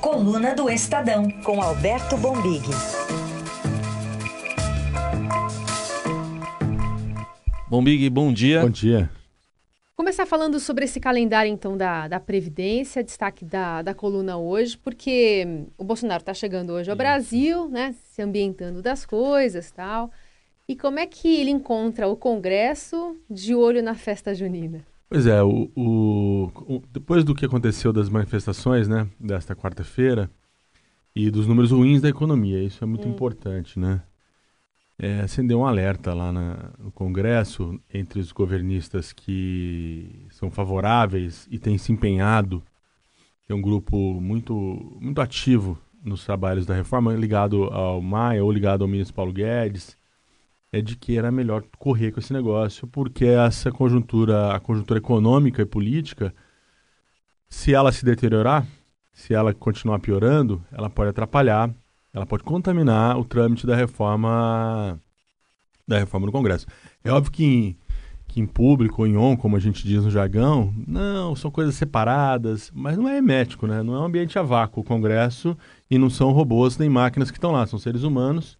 Coluna 0.00 0.54
do 0.54 0.70
Estadão, 0.70 1.30
com 1.44 1.60
Alberto 1.60 2.16
Bombig. 2.16 2.62
Bombig, 7.68 8.08
bom 8.08 8.32
dia. 8.32 8.62
Bom 8.62 8.70
dia. 8.70 9.10
Começar 9.94 10.24
falando 10.24 10.58
sobre 10.58 10.86
esse 10.86 10.98
calendário, 10.98 11.52
então, 11.52 11.76
da, 11.76 12.08
da 12.08 12.18
Previdência, 12.18 13.04
destaque 13.04 13.44
da, 13.44 13.82
da 13.82 13.92
coluna 13.92 14.38
hoje, 14.38 14.78
porque 14.78 15.66
o 15.76 15.84
Bolsonaro 15.84 16.22
está 16.22 16.32
chegando 16.32 16.72
hoje 16.72 16.90
ao 16.90 16.96
Brasil, 16.96 17.68
né? 17.68 17.94
Se 18.10 18.22
ambientando 18.22 18.80
das 18.80 19.04
coisas 19.04 19.70
tal. 19.70 20.10
E 20.66 20.74
como 20.74 20.98
é 20.98 21.06
que 21.06 21.40
ele 21.40 21.50
encontra 21.50 22.08
o 22.08 22.16
Congresso 22.16 23.18
de 23.28 23.54
olho 23.54 23.82
na 23.82 23.94
festa 23.94 24.34
junina? 24.34 24.82
Pois 25.12 25.26
é, 25.26 25.42
o, 25.42 25.68
o, 25.74 26.44
o, 26.54 26.82
depois 26.92 27.24
do 27.24 27.34
que 27.34 27.44
aconteceu 27.44 27.92
das 27.92 28.08
manifestações, 28.08 28.86
né, 28.86 29.08
desta 29.18 29.56
quarta-feira, 29.56 30.30
e 31.16 31.32
dos 31.32 31.48
números 31.48 31.72
ruins 31.72 32.00
da 32.00 32.08
economia, 32.08 32.62
isso 32.62 32.84
é 32.84 32.86
muito 32.86 33.08
hum. 33.08 33.10
importante, 33.10 33.76
né? 33.76 34.02
É, 34.96 35.22
acendeu 35.22 35.58
um 35.58 35.66
alerta 35.66 36.14
lá 36.14 36.30
na, 36.30 36.70
no 36.78 36.92
Congresso 36.92 37.80
entre 37.92 38.20
os 38.20 38.30
governistas 38.30 39.12
que 39.12 40.26
são 40.30 40.48
favoráveis 40.48 41.48
e 41.50 41.58
têm 41.58 41.76
se 41.76 41.90
empenhado, 41.90 42.62
é 43.48 43.54
um 43.54 43.60
grupo 43.60 43.96
muito, 44.20 44.54
muito 45.00 45.20
ativo 45.20 45.76
nos 46.04 46.24
trabalhos 46.24 46.66
da 46.66 46.74
reforma, 46.74 47.14
ligado 47.14 47.64
ao 47.64 48.00
Maia 48.00 48.44
ou 48.44 48.52
ligado 48.52 48.82
ao 48.82 48.88
ministro 48.88 49.14
Paulo 49.16 49.32
Guedes, 49.32 49.96
é 50.72 50.80
de 50.80 50.96
que 50.96 51.18
era 51.18 51.30
melhor 51.30 51.64
correr 51.78 52.12
com 52.12 52.20
esse 52.20 52.32
negócio, 52.32 52.86
porque 52.86 53.24
essa 53.24 53.72
conjuntura, 53.72 54.54
a 54.54 54.60
conjuntura 54.60 54.98
econômica 54.98 55.62
e 55.62 55.66
política, 55.66 56.34
se 57.48 57.74
ela 57.74 57.90
se 57.90 58.04
deteriorar, 58.04 58.66
se 59.12 59.34
ela 59.34 59.52
continuar 59.52 59.98
piorando, 59.98 60.64
ela 60.72 60.88
pode 60.88 61.10
atrapalhar, 61.10 61.70
ela 62.12 62.24
pode 62.26 62.44
contaminar 62.44 63.18
o 63.18 63.24
trâmite 63.24 63.66
da 63.66 63.74
reforma 63.74 65.00
da 65.86 65.98
reforma 65.98 66.26
no 66.26 66.32
Congresso. 66.32 66.66
É 67.02 67.10
óbvio 67.10 67.32
que 67.32 67.44
em, 67.44 67.76
que 68.28 68.40
em 68.40 68.46
público 68.46 69.02
ou 69.02 69.08
em 69.08 69.16
on, 69.16 69.36
como 69.36 69.56
a 69.56 69.60
gente 69.60 69.84
diz 69.84 70.04
no 70.04 70.10
jargão, 70.10 70.72
não, 70.86 71.34
são 71.34 71.50
coisas 71.50 71.74
separadas, 71.74 72.70
mas 72.72 72.96
não 72.96 73.08
é 73.08 73.16
hermético, 73.16 73.66
né? 73.66 73.82
Não 73.82 73.94
é 73.96 73.98
um 73.98 74.04
ambiente 74.04 74.38
a 74.38 74.42
vácuo 74.42 74.82
o 74.82 74.84
Congresso 74.84 75.58
e 75.90 75.98
não 75.98 76.08
são 76.08 76.30
robôs 76.30 76.78
nem 76.78 76.88
máquinas 76.88 77.28
que 77.28 77.38
estão 77.38 77.50
lá, 77.50 77.66
são 77.66 77.76
seres 77.76 78.04
humanos 78.04 78.59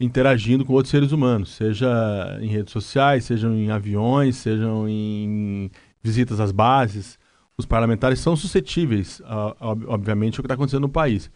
interagindo 0.00 0.64
com 0.64 0.72
outros 0.72 0.90
seres 0.90 1.12
humanos, 1.12 1.54
seja 1.54 2.38
em 2.40 2.48
redes 2.48 2.72
sociais, 2.72 3.24
sejam 3.24 3.54
em 3.54 3.70
aviões, 3.70 4.36
sejam 4.36 4.88
em 4.88 5.70
visitas 6.02 6.40
às 6.40 6.52
bases. 6.52 7.18
Os 7.56 7.66
parlamentares 7.66 8.20
são 8.20 8.36
suscetíveis, 8.36 9.20
a, 9.24 9.56
a, 9.58 9.68
obviamente, 9.88 10.38
ao 10.38 10.42
que 10.42 10.46
está 10.46 10.54
acontecendo 10.54 10.82
no 10.82 10.88
país. 10.88 11.30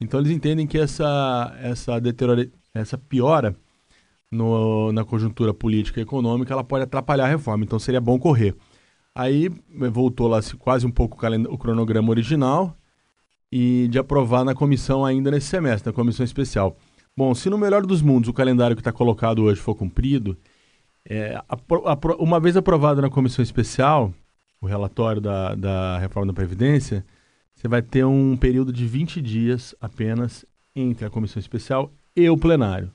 Então 0.00 0.20
eles 0.20 0.30
entendem 0.30 0.66
que 0.66 0.78
essa 0.78 1.56
essa 1.60 1.92
essa 2.74 2.98
piora 2.98 3.56
no, 4.30 4.92
na 4.92 5.04
conjuntura 5.04 5.54
política 5.54 6.00
e 6.00 6.02
econômica, 6.02 6.52
ela 6.52 6.64
pode 6.64 6.84
atrapalhar 6.84 7.24
a 7.26 7.28
reforma. 7.28 7.64
Então 7.64 7.78
seria 7.78 8.00
bom 8.00 8.18
correr. 8.18 8.54
Aí 9.14 9.48
voltou 9.90 10.26
lá 10.28 10.40
quase 10.58 10.86
um 10.86 10.90
pouco 10.90 11.16
o 11.48 11.58
cronograma 11.58 12.10
original 12.10 12.76
e 13.50 13.86
de 13.88 13.98
aprovar 13.98 14.44
na 14.44 14.54
comissão 14.54 15.04
ainda 15.04 15.30
nesse 15.30 15.46
semestre, 15.46 15.88
na 15.88 15.94
comissão 15.94 16.24
especial. 16.24 16.76
Bom, 17.16 17.32
se 17.32 17.48
no 17.48 17.56
melhor 17.56 17.86
dos 17.86 18.02
mundos 18.02 18.28
o 18.28 18.32
calendário 18.32 18.74
que 18.74 18.80
está 18.80 18.92
colocado 18.92 19.44
hoje 19.44 19.60
for 19.60 19.76
cumprido, 19.76 20.36
é, 21.04 21.36
a, 21.48 21.54
a, 21.54 22.16
uma 22.18 22.40
vez 22.40 22.56
aprovado 22.56 23.00
na 23.00 23.08
comissão 23.08 23.42
especial, 23.42 24.12
o 24.60 24.66
relatório 24.66 25.20
da, 25.20 25.54
da 25.54 25.98
reforma 25.98 26.26
da 26.26 26.32
Previdência, 26.32 27.06
você 27.54 27.68
vai 27.68 27.82
ter 27.82 28.04
um 28.04 28.36
período 28.36 28.72
de 28.72 28.84
20 28.84 29.22
dias 29.22 29.76
apenas 29.80 30.44
entre 30.74 31.06
a 31.06 31.10
comissão 31.10 31.38
especial 31.38 31.92
e 32.16 32.28
o 32.28 32.36
plenário. 32.36 32.90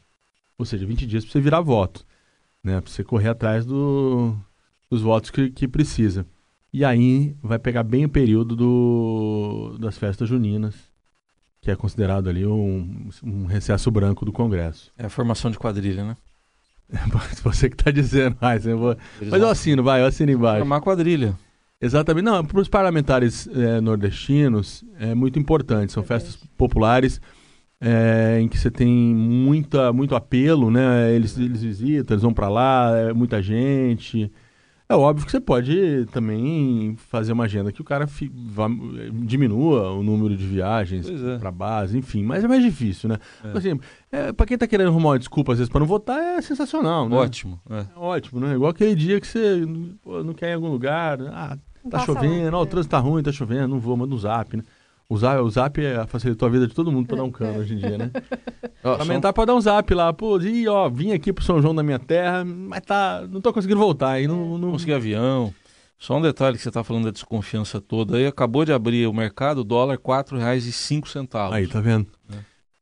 Ou 0.57 0.65
seja, 0.65 0.85
20 0.85 1.05
dias 1.05 1.23
para 1.23 1.31
você 1.31 1.39
virar 1.39 1.61
voto, 1.61 2.05
né? 2.61 2.81
para 2.81 2.91
você 2.91 3.05
correr 3.05 3.29
atrás 3.29 3.65
do, 3.65 4.35
dos 4.89 5.01
votos 5.01 5.29
que, 5.29 5.49
que 5.49 5.65
precisa. 5.65 6.25
E 6.73 6.83
aí 6.83 7.37
vai 7.41 7.57
pegar 7.57 7.83
bem 7.83 8.03
o 8.03 8.09
período 8.09 8.53
do, 8.53 9.77
das 9.79 9.97
festas 9.97 10.27
juninas 10.27 10.88
que 11.61 11.69
é 11.69 11.75
considerado 11.75 12.29
ali 12.29 12.45
um, 12.45 13.09
um 13.23 13.45
recesso 13.45 13.91
branco 13.91 14.25
do 14.25 14.31
Congresso. 14.31 14.91
É 14.97 15.05
a 15.05 15.09
formação 15.09 15.51
de 15.51 15.59
quadrilha, 15.59 16.03
né? 16.03 16.17
Você 17.43 17.69
que 17.69 17.75
está 17.75 17.91
dizendo, 17.91 18.37
mas 18.41 18.65
eu 18.65 18.77
vou. 18.77 18.97
Mas 19.21 19.41
eu 19.41 19.49
assino, 19.49 19.83
vai, 19.83 20.01
eu 20.01 20.05
assino 20.05 20.31
embaixo. 20.31 20.59
Formar 20.59 20.81
quadrilha. 20.81 21.35
Exatamente. 21.81 22.25
Não, 22.25 22.43
para 22.43 22.59
os 22.59 22.67
parlamentares 22.67 23.47
é, 23.47 23.79
nordestinos 23.79 24.83
é 24.99 25.13
muito 25.13 25.39
importante. 25.39 25.93
São 25.93 26.03
festas 26.03 26.35
populares 26.57 27.21
é, 27.79 28.39
em 28.41 28.47
que 28.47 28.57
você 28.57 28.69
tem 28.69 28.89
muita, 28.89 29.93
muito 29.93 30.15
apelo, 30.15 30.69
né? 30.69 31.13
Eles, 31.13 31.37
eles 31.37 31.61
visitam, 31.63 32.15
eles 32.15 32.23
vão 32.23 32.33
para 32.33 32.49
lá, 32.49 32.91
é 32.97 33.13
muita 33.13 33.41
gente. 33.41 34.31
É 34.91 34.95
óbvio 34.95 35.23
que 35.23 35.31
você 35.31 35.39
pode 35.39 36.07
também 36.11 36.95
fazer 36.95 37.31
uma 37.31 37.43
agenda 37.43 37.71
que 37.71 37.79
o 37.79 37.83
cara 37.83 38.07
fi, 38.07 38.27
vá, 38.33 38.67
diminua 39.23 39.91
o 39.91 40.01
número 40.01 40.35
de 40.35 40.43
viagens 40.43 41.07
é. 41.07 41.37
para 41.37 41.51
base, 41.51 41.95
enfim, 41.95 42.23
mas 42.23 42.43
é 42.43 42.47
mais 42.47 42.63
difícil, 42.63 43.07
né? 43.07 43.19
É. 43.43 43.55
Assim, 43.55 43.79
é, 44.11 44.33
para 44.33 44.47
quem 44.47 44.57
tá 44.57 44.65
querendo 44.65 44.87
arrumar 44.87 45.09
uma 45.09 45.19
desculpa 45.19 45.51
às 45.51 45.59
vezes 45.59 45.71
para 45.71 45.81
não 45.81 45.85
votar, 45.85 46.19
é 46.19 46.41
sensacional, 46.41 47.07
né? 47.07 47.15
Ótimo. 47.15 47.61
É. 47.69 47.81
é. 47.81 47.85
ótimo, 47.95 48.39
né? 48.39 48.55
Igual 48.55 48.71
aquele 48.71 48.95
dia 48.95 49.21
que 49.21 49.27
você 49.27 49.61
pô, 50.01 50.23
não 50.23 50.33
quer 50.33 50.47
ir 50.47 50.51
em 50.53 50.55
algum 50.55 50.69
lugar, 50.69 51.21
ah, 51.21 51.55
tá 51.87 51.99
chovendo, 51.99 52.57
ó, 52.57 52.63
o 52.63 52.65
trânsito 52.65 52.89
tá 52.89 52.97
ruim, 52.97 53.21
tá 53.21 53.31
chovendo, 53.31 53.67
não 53.67 53.79
vou, 53.79 53.95
manda 53.95 54.15
um 54.15 54.17
zap, 54.17 54.57
né? 54.57 54.63
O 55.11 55.17
zap, 55.17 55.41
o 55.41 55.49
zap 55.49 55.83
é, 55.83 56.05
facilitou 56.05 56.47
a 56.47 56.51
vida 56.51 56.67
de 56.67 56.75
todo 56.75 56.91
mundo 56.91 57.07
para 57.07 57.17
dar 57.17 57.23
um 57.23 57.31
cano 57.31 57.59
hoje 57.59 57.73
em 57.73 57.77
dia, 57.77 57.97
né? 57.97 58.11
Parlamentar 58.83 59.33
pode 59.33 59.47
dar 59.47 59.55
um 59.55 59.61
zap 59.61 59.91
lá, 59.91 60.13
pô, 60.13 60.39
e 60.39 60.67
ó, 60.67 60.87
vim 60.87 61.13
aqui 61.13 61.33
pro 61.33 61.43
São 61.43 61.59
João 61.59 61.73
da 61.73 61.81
minha 61.81 61.97
terra, 61.97 62.45
mas 62.45 62.81
tá, 62.81 63.27
não 63.27 63.41
tô 63.41 63.51
conseguindo 63.51 63.79
voltar, 63.79 64.11
aí 64.11 64.27
não, 64.27 64.59
não... 64.59 64.71
consegui 64.71 64.93
avião. 64.93 65.51
Só 65.97 66.15
um 66.15 66.21
detalhe 66.21 66.55
que 66.55 66.61
você 66.61 66.69
está 66.69 66.83
falando 66.83 67.05
da 67.05 67.11
desconfiança 67.11 67.81
toda 67.81 68.17
aí, 68.17 68.27
acabou 68.27 68.63
de 68.63 68.71
abrir 68.71 69.07
o 69.07 69.13
mercado, 69.13 69.63
dólar 69.63 69.95
R$ 69.95 70.03
4,05. 70.03 71.51
Aí, 71.51 71.67
tá 71.67 71.81
vendo? 71.81 72.05
É. 72.31 72.37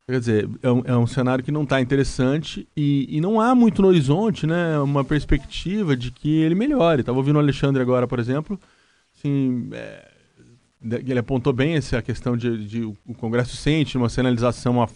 Quer 0.10 0.20
dizer, 0.20 0.50
é 0.62 0.72
um, 0.72 0.82
é 0.86 0.98
um 0.98 1.08
cenário 1.08 1.44
que 1.44 1.52
não 1.52 1.64
está 1.64 1.82
interessante 1.82 2.68
e, 2.76 3.08
e 3.10 3.22
não 3.22 3.40
há 3.42 3.56
muito 3.56 3.82
no 3.82 3.88
horizonte, 3.88 4.46
né, 4.46 4.78
uma 4.80 5.04
perspectiva 5.04 5.96
de 5.96 6.12
que 6.12 6.42
ele 6.42 6.56
melhore. 6.56 7.02
Estava 7.02 7.18
ouvindo 7.18 7.38
o 7.38 7.40
Alexandre 7.40 7.82
agora, 7.82 8.06
por 8.06 8.20
exemplo, 8.20 8.60
assim, 9.16 9.70
é, 9.72 10.17
ele 10.82 11.20
apontou 11.20 11.52
bem 11.52 11.76
essa 11.76 12.02
questão 12.02 12.38
de, 12.38 12.66
de, 12.66 12.84
o 12.84 13.14
Congresso 13.18 13.56
sente 13.56 13.98
uma 13.98 14.10
sinalização 14.10 14.82
a, 14.82 14.88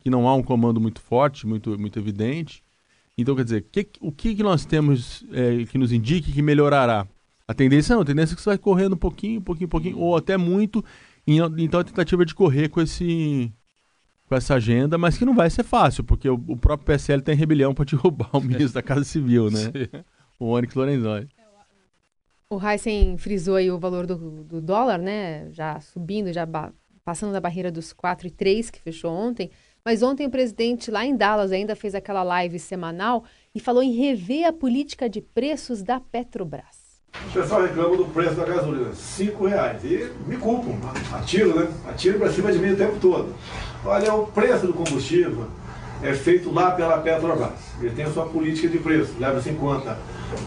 que 0.00 0.10
não 0.10 0.26
há 0.26 0.34
um 0.34 0.42
comando 0.42 0.80
muito 0.80 1.00
forte, 1.00 1.46
muito, 1.46 1.78
muito 1.78 1.98
evidente. 1.98 2.62
Então, 3.16 3.36
quer 3.36 3.44
dizer, 3.44 3.66
que, 3.70 3.86
o 4.00 4.10
que, 4.10 4.34
que 4.34 4.42
nós 4.42 4.64
temos 4.64 5.24
é, 5.32 5.64
que 5.64 5.78
nos 5.78 5.92
indique 5.92 6.32
que 6.32 6.42
melhorará? 6.42 7.06
A 7.46 7.54
tendência 7.54 7.94
não, 7.94 8.02
a 8.02 8.04
tendência 8.04 8.34
é 8.34 8.36
que 8.36 8.42
você 8.42 8.50
vai 8.50 8.58
correndo 8.58 8.94
um 8.94 8.98
pouquinho, 8.98 9.40
um 9.40 9.42
pouquinho, 9.42 9.66
um 9.66 9.70
pouquinho, 9.70 9.98
ou 9.98 10.16
até 10.16 10.36
muito, 10.36 10.84
então 11.26 11.80
a 11.80 11.84
tentativa 11.84 12.24
de 12.24 12.34
correr 12.34 12.68
com 12.68 12.80
esse 12.80 13.52
com 14.28 14.36
essa 14.36 14.54
agenda, 14.54 14.96
mas 14.96 15.18
que 15.18 15.24
não 15.24 15.34
vai 15.34 15.50
ser 15.50 15.64
fácil, 15.64 16.04
porque 16.04 16.28
o, 16.28 16.34
o 16.46 16.56
próprio 16.56 16.86
PSL 16.86 17.20
tem 17.20 17.34
rebelião 17.34 17.74
para 17.74 17.84
derrubar 17.84 18.30
o 18.32 18.40
ministro 18.40 18.74
da 18.74 18.82
Casa 18.82 19.02
Civil, 19.02 19.50
né? 19.50 19.58
Sim. 19.58 20.04
O 20.38 20.46
Onyx 20.46 20.72
Lorenzoni. 20.72 21.28
O 22.52 22.58
Heisen 22.60 23.16
frisou 23.16 23.54
aí 23.54 23.70
o 23.70 23.78
valor 23.78 24.08
do, 24.08 24.16
do 24.42 24.60
dólar, 24.60 24.98
né? 24.98 25.48
Já 25.52 25.78
subindo, 25.78 26.32
já 26.32 26.44
passando 27.04 27.32
da 27.32 27.40
barreira 27.40 27.70
dos 27.70 27.94
4,3 27.94 28.72
que 28.72 28.80
fechou 28.80 29.12
ontem. 29.12 29.52
Mas 29.84 30.02
ontem 30.02 30.26
o 30.26 30.30
presidente 30.30 30.90
lá 30.90 31.06
em 31.06 31.16
Dallas 31.16 31.52
ainda 31.52 31.76
fez 31.76 31.94
aquela 31.94 32.24
live 32.24 32.58
semanal 32.58 33.22
e 33.54 33.60
falou 33.60 33.84
em 33.84 33.92
rever 33.92 34.48
a 34.48 34.52
política 34.52 35.08
de 35.08 35.20
preços 35.20 35.80
da 35.80 36.00
Petrobras. 36.00 37.00
O 37.28 37.32
pessoal 37.32 37.62
reclama 37.62 37.96
do 37.96 38.06
preço 38.06 38.34
da 38.34 38.44
gasolina, 38.44 38.92
cinco 38.94 39.46
reais. 39.46 39.84
E 39.84 40.12
me 40.26 40.36
culpam, 40.36 40.72
atiro, 41.12 41.54
né? 41.54 41.72
Atiro 41.86 42.18
para 42.18 42.32
cima 42.32 42.50
de 42.50 42.58
mim 42.58 42.72
o 42.72 42.76
tempo 42.76 42.98
todo. 42.98 43.32
Olha, 43.84 44.12
o 44.12 44.26
preço 44.26 44.66
do 44.66 44.74
combustível 44.74 45.46
é 46.02 46.14
feito 46.14 46.52
lá 46.52 46.70
pela 46.72 46.98
Petrobras. 46.98 47.50
Ele 47.80 47.90
tem 47.90 48.04
a 48.04 48.10
sua 48.10 48.26
política 48.26 48.68
de 48.68 48.78
preço, 48.78 49.14
leva-se 49.18 49.50
em 49.50 49.54
conta 49.54 49.98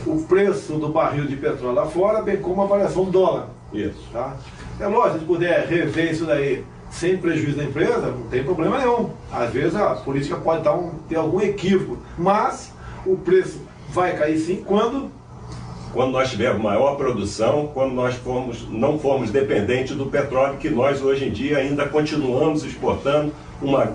o 0.05 0.23
preço 0.23 0.73
do 0.73 0.89
barril 0.89 1.25
de 1.25 1.35
petróleo 1.35 1.75
lá 1.75 1.85
fora, 1.85 2.21
bem 2.21 2.37
como 2.37 2.61
a 2.61 2.65
variação 2.65 3.05
do 3.05 3.11
dólar. 3.11 3.49
Isso. 3.73 4.07
Tá? 4.11 4.35
É 4.79 4.87
lógico, 4.87 5.19
se 5.19 5.25
puder 5.25 5.67
rever 5.67 6.11
isso 6.11 6.25
daí 6.25 6.63
sem 6.89 7.17
prejuízo 7.17 7.57
da 7.57 7.63
empresa, 7.63 8.11
não 8.11 8.27
tem 8.27 8.43
problema 8.43 8.77
nenhum. 8.77 9.09
Às 9.31 9.51
vezes 9.51 9.75
a 9.75 9.95
política 9.95 10.35
pode 10.37 10.63
dar 10.63 10.75
um, 10.75 10.91
ter 11.09 11.15
algum 11.15 11.41
equívoco, 11.41 11.97
mas 12.17 12.71
o 13.05 13.17
preço 13.17 13.61
vai 13.89 14.15
cair 14.15 14.37
sim 14.37 14.63
quando 14.65 15.11
quando 15.93 16.11
nós 16.11 16.31
tivermos 16.31 16.61
maior 16.61 16.95
produção, 16.95 17.67
quando 17.67 17.93
nós 17.93 18.15
formos, 18.15 18.67
não 18.67 18.97
formos 18.97 19.29
dependentes 19.29 19.95
do 19.95 20.07
petróleo, 20.07 20.57
que 20.57 20.69
nós 20.69 21.01
hoje 21.01 21.25
em 21.25 21.31
dia 21.31 21.59
ainda 21.59 21.87
continuamos 21.87 22.63
exportando, 22.65 23.31
uma, 23.61 23.87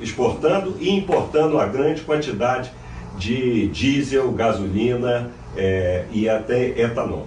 exportando 0.00 0.76
e 0.78 0.90
importando 0.90 1.54
uma 1.54 1.66
grande 1.66 2.02
quantidade 2.02 2.70
de 3.18 3.68
diesel, 3.68 4.30
gasolina 4.32 5.30
é, 5.56 6.04
e 6.12 6.28
até 6.28 6.78
etanol. 6.78 7.26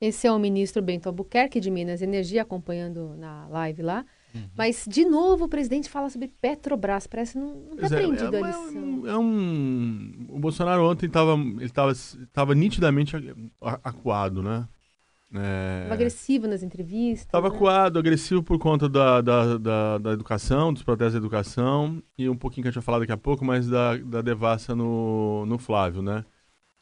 Esse 0.00 0.26
é 0.26 0.32
o 0.32 0.38
ministro 0.38 0.80
Bento 0.80 1.08
Albuquerque 1.08 1.60
de 1.60 1.70
Minas 1.70 2.00
Energia 2.00 2.42
acompanhando 2.42 3.14
na 3.16 3.46
live 3.48 3.82
lá. 3.82 4.04
Uhum. 4.34 4.48
Mas, 4.56 4.86
de 4.88 5.04
novo, 5.04 5.44
o 5.44 5.48
presidente 5.48 5.88
fala 5.88 6.08
sobre 6.08 6.28
Petrobras. 6.40 7.06
Parece 7.06 7.38
não, 7.38 7.54
não 7.54 7.78
é, 7.78 7.86
aprendido 7.86 8.34
é, 8.34 8.42
a 8.42 8.46
lição. 8.46 9.06
É 9.06 9.16
um... 9.16 10.26
O 10.28 10.38
Bolsonaro 10.38 10.88
ontem 10.88 11.06
estava 11.06 11.34
ele 11.34 11.68
tava, 11.68 11.92
tava 12.32 12.54
nitidamente 12.54 13.14
acuado, 13.60 14.42
né? 14.42 14.66
É... 15.34 15.88
agressivo 15.90 16.46
nas 16.46 16.62
entrevistas. 16.62 17.26
Estava 17.26 17.48
né? 17.48 17.54
acuado, 17.54 17.98
agressivo 17.98 18.42
por 18.42 18.58
conta 18.58 18.88
da, 18.88 19.20
da, 19.22 19.56
da, 19.56 19.98
da, 19.98 20.12
educação, 20.12 20.72
dos 20.72 20.82
protestos 20.82 21.14
da 21.14 21.18
educação, 21.18 22.02
e 22.18 22.28
um 22.28 22.36
pouquinho 22.36 22.62
que 22.62 22.68
a 22.68 22.70
gente 22.70 22.80
vai 22.80 22.84
falar 22.84 22.98
daqui 22.98 23.12
a 23.12 23.16
pouco, 23.16 23.44
mas 23.44 23.66
da, 23.66 23.96
da 23.96 24.20
devassa 24.20 24.76
no, 24.76 25.46
no 25.46 25.58
Flávio, 25.58 26.02
né? 26.02 26.24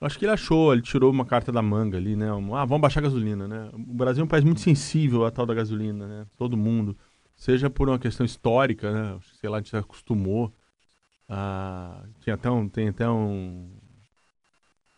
Acho 0.01 0.19
que 0.19 0.25
ele 0.25 0.33
achou, 0.33 0.73
ele 0.73 0.83
tirou 0.83 1.11
uma 1.11 1.27
carta 1.27 1.53
da 1.53 1.61
manga 1.61 1.99
ali, 1.99 2.17
né? 2.17 2.29
ah, 2.31 2.65
vamos 2.65 2.81
baixar 2.81 3.01
a 3.01 3.03
gasolina, 3.03 3.47
né? 3.47 3.69
O 3.75 3.95
Brasil 3.95 4.23
é 4.23 4.25
um 4.25 4.29
país 4.29 4.43
muito 4.43 4.61
sensível 4.61 5.27
à 5.27 5.31
tal 5.31 5.45
da 5.45 5.55
gasolina, 5.55 6.09
né? 6.09 6.27
Todo 6.37 6.57
mundo. 6.57 6.97
Seja 7.41 7.71
por 7.71 7.89
uma 7.89 7.99
questão 7.99 8.25
histórica, 8.27 8.93
né? 8.93 9.19
Sei 9.41 9.49
lá, 9.49 9.57
a 9.57 9.61
gente 9.61 9.71
se 9.71 9.77
acostumou. 9.77 10.53
A... 11.27 12.05
Tinha 12.21 12.35
até 12.35 12.51
um, 12.51 12.69
tem 12.69 12.89
até 12.89 13.09
um, 13.09 13.71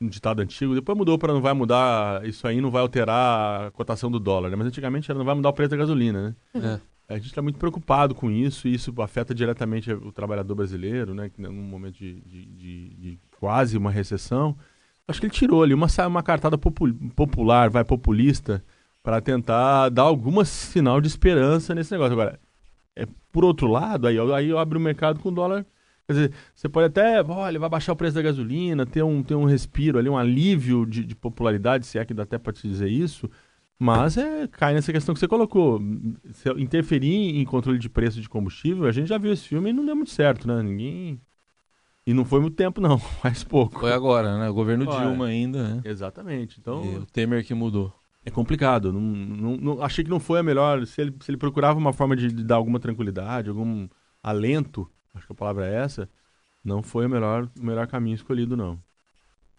um 0.00 0.08
ditado 0.08 0.42
antigo. 0.42 0.74
Depois 0.74 0.98
mudou 0.98 1.16
para 1.16 1.32
não 1.32 1.40
vai 1.40 1.52
mudar, 1.52 2.26
isso 2.26 2.44
aí 2.48 2.60
não 2.60 2.68
vai 2.68 2.82
alterar 2.82 3.68
a 3.68 3.70
cotação 3.70 4.10
do 4.10 4.18
dólar, 4.18 4.50
né? 4.50 4.56
Mas 4.56 4.66
antigamente 4.66 5.08
era 5.08 5.16
não 5.16 5.24
vai 5.24 5.36
mudar 5.36 5.50
o 5.50 5.52
preço 5.52 5.70
da 5.70 5.76
gasolina, 5.76 6.36
né? 6.54 6.80
É. 7.08 7.14
A 7.14 7.16
gente 7.16 7.26
está 7.26 7.40
muito 7.40 7.60
preocupado 7.60 8.12
com 8.12 8.28
isso 8.28 8.66
e 8.66 8.74
isso 8.74 8.92
afeta 9.00 9.32
diretamente 9.32 9.92
o 9.92 10.10
trabalhador 10.10 10.56
brasileiro, 10.56 11.14
né? 11.14 11.30
Num 11.38 11.52
momento 11.52 11.94
de, 11.94 12.20
de, 12.22 12.44
de, 12.46 12.88
de 12.96 13.18
quase 13.38 13.78
uma 13.78 13.90
recessão 13.90 14.58
Acho 15.06 15.20
que 15.20 15.26
ele 15.26 15.34
tirou 15.34 15.62
ali 15.62 15.74
uma, 15.74 15.88
uma 16.06 16.22
cartada 16.22 16.56
popular, 16.56 17.68
vai 17.68 17.84
populista, 17.84 18.64
para 19.02 19.20
tentar 19.20 19.88
dar 19.88 20.02
algum 20.02 20.44
sinal 20.44 21.00
de 21.00 21.08
esperança 21.08 21.75
nesse 21.75 21.93
negócio. 21.93 22.12
Agora, 22.12 22.38
é, 22.94 23.06
por 23.32 23.44
outro 23.44 23.66
lado, 23.66 24.06
aí, 24.06 24.19
aí 24.19 24.49
eu 24.49 24.58
abro 24.58 24.78
o 24.78 24.82
mercado 24.82 25.20
com 25.20 25.32
dólar. 25.32 25.66
Quer 26.06 26.12
dizer, 26.12 26.32
você 26.54 26.69
pode 26.69 26.87
até, 26.87 27.22
olha, 27.22 27.58
vai 27.58 27.69
baixar 27.69 27.93
o 27.93 27.96
preço 27.96 28.14
da 28.14 28.22
gasolina, 28.22 28.84
ter 28.84 29.02
um, 29.02 29.22
ter 29.22 29.34
um 29.34 29.44
respiro 29.44 29.99
ali, 29.99 30.08
um 30.08 30.19
alívio 30.19 30.84
de, 30.84 31.04
de 31.04 31.14
popularidade, 31.14 31.87
se 31.87 31.99
é 31.99 32.04
que 32.04 32.14
dá 32.14 32.25
até 32.25 32.38
para 32.38 32.52
te 32.52 32.69
dizer 32.69 32.88
isso. 32.88 33.31
Mas 33.78 34.16
é, 34.16 34.46
cai 34.46 34.75
nessa 34.75 34.93
questão 34.93 35.12
que 35.12 35.19
você 35.19 35.26
colocou. 35.26 35.81
Se 36.32 36.49
interferir 36.50 37.40
em 37.40 37.44
controle 37.44 37.78
de 37.78 37.88
preço 37.88 38.20
de 38.20 38.28
combustível, 38.28 38.87
a 38.87 38.93
gente 38.93 39.08
já 39.08 39.19
viu 39.19 39.32
esse 39.32 39.49
filme 39.49 39.70
e 39.70 39.72
não 39.72 39.84
deu 39.84 39.96
muito 39.96 40.10
certo, 40.10 40.46
né? 40.46 40.62
Ninguém 40.62 41.20
e 42.06 42.12
não 42.12 42.25
foi 42.25 42.40
muito 42.40 42.56
tempo, 42.56 42.81
não, 42.81 42.99
faz 43.22 43.44
pouco. 43.44 43.81
Foi 43.81 43.93
agora, 43.93 44.38
né? 44.38 44.49
O 44.49 44.54
governo 44.54 44.87
Dilma 44.87 45.26
ainda, 45.26 45.76
né? 45.76 45.82
Exatamente. 45.84 46.58
Então, 46.60 46.84
e 46.84 46.96
o 46.96 47.06
Temer 47.06 47.44
que 47.44 47.54
mudou. 47.54 47.93
É 48.24 48.30
complicado. 48.30 48.92
Não, 48.92 49.00
não, 49.00 49.56
não, 49.56 49.82
achei 49.82 50.04
que 50.04 50.10
não 50.10 50.20
foi 50.20 50.40
a 50.40 50.42
melhor. 50.42 50.86
Se 50.86 51.00
ele, 51.00 51.14
se 51.20 51.30
ele 51.30 51.38
procurava 51.38 51.78
uma 51.78 51.92
forma 51.92 52.16
de, 52.16 52.28
de, 52.28 52.44
dar 52.44 52.56
alguma 52.56 52.78
tranquilidade, 52.78 53.48
algum 53.48 53.88
alento, 54.22 54.88
acho 55.14 55.26
que 55.26 55.32
a 55.32 55.36
palavra 55.36 55.66
é 55.66 55.74
essa, 55.74 56.08
não 56.64 56.82
foi 56.82 57.06
o 57.06 57.08
melhor, 57.08 57.48
o 57.58 57.64
melhor 57.64 57.86
caminho 57.86 58.14
escolhido, 58.14 58.56
não. 58.56 58.78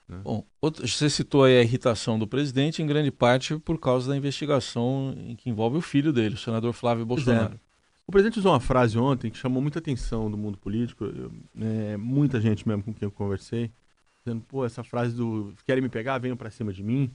Né? 0.07 0.21
Bom, 0.23 0.45
outro, 0.61 0.87
você 0.87 1.09
citou 1.09 1.43
aí 1.43 1.57
a 1.57 1.61
irritação 1.61 2.17
do 2.17 2.27
presidente, 2.27 2.81
em 2.81 2.87
grande 2.87 3.11
parte 3.11 3.57
por 3.59 3.77
causa 3.79 4.09
da 4.09 4.17
investigação 4.17 5.15
que 5.37 5.49
envolve 5.49 5.77
o 5.77 5.81
filho 5.81 6.13
dele, 6.13 6.35
o 6.35 6.37
senador 6.37 6.73
Flávio 6.73 7.05
Bolsonaro. 7.05 7.55
É. 7.55 7.73
O 8.05 8.11
presidente 8.11 8.39
usou 8.39 8.51
uma 8.51 8.59
frase 8.59 8.97
ontem 8.97 9.31
que 9.31 9.37
chamou 9.37 9.61
muita 9.61 9.79
atenção 9.79 10.29
do 10.29 10.37
mundo 10.37 10.57
político, 10.57 11.05
eu, 11.05 11.31
é, 11.59 11.97
muita 11.97 12.39
gente 12.39 12.67
mesmo 12.67 12.83
com 12.83 12.93
quem 12.93 13.05
eu 13.05 13.11
conversei, 13.11 13.71
dizendo, 14.23 14.43
pô, 14.47 14.65
essa 14.65 14.83
frase 14.83 15.15
do 15.15 15.53
querem 15.65 15.81
me 15.81 15.89
pegar, 15.89 16.17
venham 16.17 16.35
para 16.35 16.51
cima 16.51 16.73
de 16.73 16.83
mim, 16.83 17.13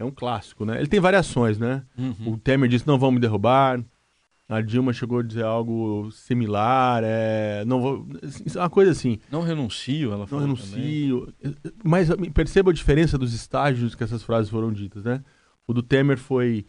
é 0.00 0.04
um 0.04 0.10
clássico, 0.10 0.64
né? 0.64 0.78
Ele 0.78 0.86
tem 0.86 0.98
variações, 0.98 1.58
né? 1.58 1.82
Uhum. 1.96 2.32
O 2.32 2.38
Temer 2.38 2.68
disse, 2.68 2.86
não 2.86 2.98
vão 2.98 3.12
me 3.12 3.20
derrubar, 3.20 3.84
a 4.48 4.60
Dilma 4.60 4.92
chegou 4.92 5.20
a 5.20 5.22
dizer 5.22 5.44
algo 5.44 6.10
similar, 6.10 7.02
é, 7.04 7.64
não 7.66 7.80
vou, 7.80 8.06
uma 8.56 8.70
coisa 8.70 8.90
assim. 8.90 9.20
Não 9.30 9.42
renuncio, 9.42 10.12
ela 10.12 10.26
falou 10.26 10.46
Não 10.46 10.54
renuncio, 10.54 11.32
também. 11.40 11.56
mas 11.84 12.08
perceba 12.34 12.70
a 12.70 12.74
diferença 12.74 13.16
dos 13.16 13.32
estágios 13.32 13.94
que 13.94 14.02
essas 14.02 14.22
frases 14.22 14.50
foram 14.50 14.72
ditas, 14.72 15.04
né? 15.04 15.22
O 15.68 15.72
do 15.72 15.82
Temer 15.82 16.18
foi 16.18 16.64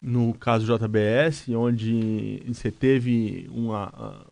no 0.00 0.34
caso 0.34 0.66
JBS, 0.66 1.48
onde 1.48 2.42
você 2.46 2.70
teve 2.70 3.48
uma, 3.50 3.88
uma, 3.88 4.26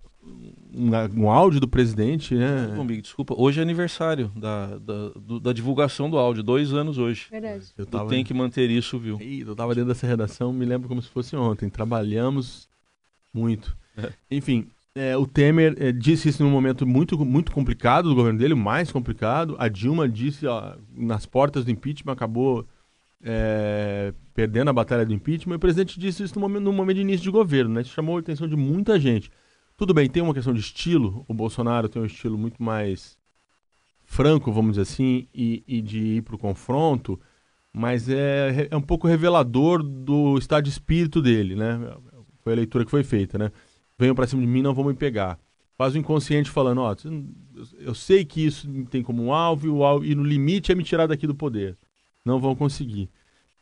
um 0.76 1.30
áudio 1.30 1.60
do 1.60 1.68
presidente, 1.68 2.34
né? 2.34 2.72
Comigo, 2.74 3.00
desculpa, 3.00 3.34
hoje 3.36 3.60
é 3.60 3.62
aniversário 3.62 4.30
da, 4.34 4.78
da, 4.78 5.08
do, 5.10 5.38
da, 5.38 5.52
divulgação 5.52 6.10
do 6.10 6.18
áudio, 6.18 6.42
dois 6.42 6.72
anos 6.72 6.98
hoje. 6.98 7.26
Verdade. 7.30 7.66
Eu 7.76 7.86
tava, 7.86 8.10
tem 8.10 8.24
que 8.24 8.34
manter 8.34 8.68
isso, 8.70 8.98
viu? 8.98 9.18
Eu 9.20 9.52
estava 9.52 9.74
dentro 9.74 9.88
dessa 9.88 10.06
redação, 10.06 10.52
me 10.52 10.64
lembro 10.64 10.88
como 10.88 11.00
se 11.00 11.08
fosse 11.08 11.36
ontem. 11.36 11.68
Trabalhamos 11.68 12.68
muito. 13.32 13.76
É. 13.96 14.12
Enfim, 14.30 14.66
é, 14.96 15.16
o 15.16 15.26
Temer 15.26 15.74
é, 15.78 15.92
disse 15.92 16.28
isso 16.28 16.42
num 16.42 16.50
momento 16.50 16.86
muito, 16.86 17.24
muito 17.24 17.52
complicado 17.52 18.08
do 18.08 18.14
governo 18.14 18.38
dele, 18.38 18.54
mais 18.54 18.92
complicado. 18.92 19.56
A 19.58 19.68
Dilma 19.68 20.08
disse, 20.08 20.46
ó, 20.46 20.76
nas 20.92 21.26
portas 21.26 21.64
do 21.64 21.70
impeachment, 21.70 22.12
acabou 22.12 22.66
é, 23.22 24.12
perdendo 24.34 24.70
a 24.70 24.72
batalha 24.72 25.04
do 25.04 25.12
impeachment, 25.12 25.54
e 25.54 25.56
o 25.56 25.60
presidente 25.60 25.98
disse 25.98 26.22
isso 26.22 26.34
no 26.34 26.40
momento, 26.40 26.62
no 26.62 26.72
momento 26.72 26.96
de 26.96 27.02
início 27.02 27.24
de 27.24 27.30
governo, 27.30 27.74
né? 27.74 27.80
Isso 27.80 27.94
chamou 27.94 28.16
a 28.16 28.20
atenção 28.20 28.46
de 28.46 28.54
muita 28.54 28.98
gente. 29.00 29.30
Tudo 29.76 29.92
bem, 29.92 30.08
tem 30.08 30.22
uma 30.22 30.34
questão 30.34 30.54
de 30.54 30.60
estilo, 30.60 31.24
o 31.26 31.34
Bolsonaro 31.34 31.88
tem 31.88 32.00
um 32.00 32.06
estilo 32.06 32.38
muito 32.38 32.62
mais 32.62 33.18
franco, 34.04 34.52
vamos 34.52 34.72
dizer 34.72 34.82
assim, 34.82 35.26
e, 35.34 35.64
e 35.66 35.82
de 35.82 35.98
ir 35.98 36.22
para 36.22 36.36
o 36.36 36.38
confronto, 36.38 37.20
mas 37.72 38.08
é, 38.08 38.68
é 38.70 38.76
um 38.76 38.80
pouco 38.80 39.08
revelador 39.08 39.82
do 39.82 40.38
estado 40.38 40.64
de 40.64 40.70
espírito 40.70 41.20
dele, 41.20 41.56
né? 41.56 41.78
Foi 42.42 42.52
a 42.52 42.56
leitura 42.56 42.84
que 42.84 42.90
foi 42.90 43.02
feita, 43.02 43.36
né? 43.36 43.50
Venham 43.98 44.14
para 44.14 44.26
cima 44.26 44.42
de 44.42 44.48
mim, 44.48 44.62
não 44.62 44.74
vão 44.74 44.84
me 44.84 44.94
pegar. 44.94 45.40
Faz 45.76 45.94
o 45.94 45.98
inconsciente 45.98 46.50
falando, 46.50 46.82
ó, 46.82 46.94
eu 47.80 47.94
sei 47.94 48.24
que 48.24 48.46
isso 48.46 48.68
tem 48.84 49.02
como 49.02 49.24
um 49.24 49.32
alvo 49.32 49.66
e, 49.66 49.70
o 49.70 49.82
alvo, 49.82 50.04
e 50.04 50.14
no 50.14 50.22
limite 50.22 50.70
é 50.70 50.74
me 50.74 50.84
tirar 50.84 51.08
daqui 51.08 51.26
do 51.26 51.34
poder 51.34 51.76
não 52.24 52.40
vão 52.40 52.54
conseguir. 52.56 53.10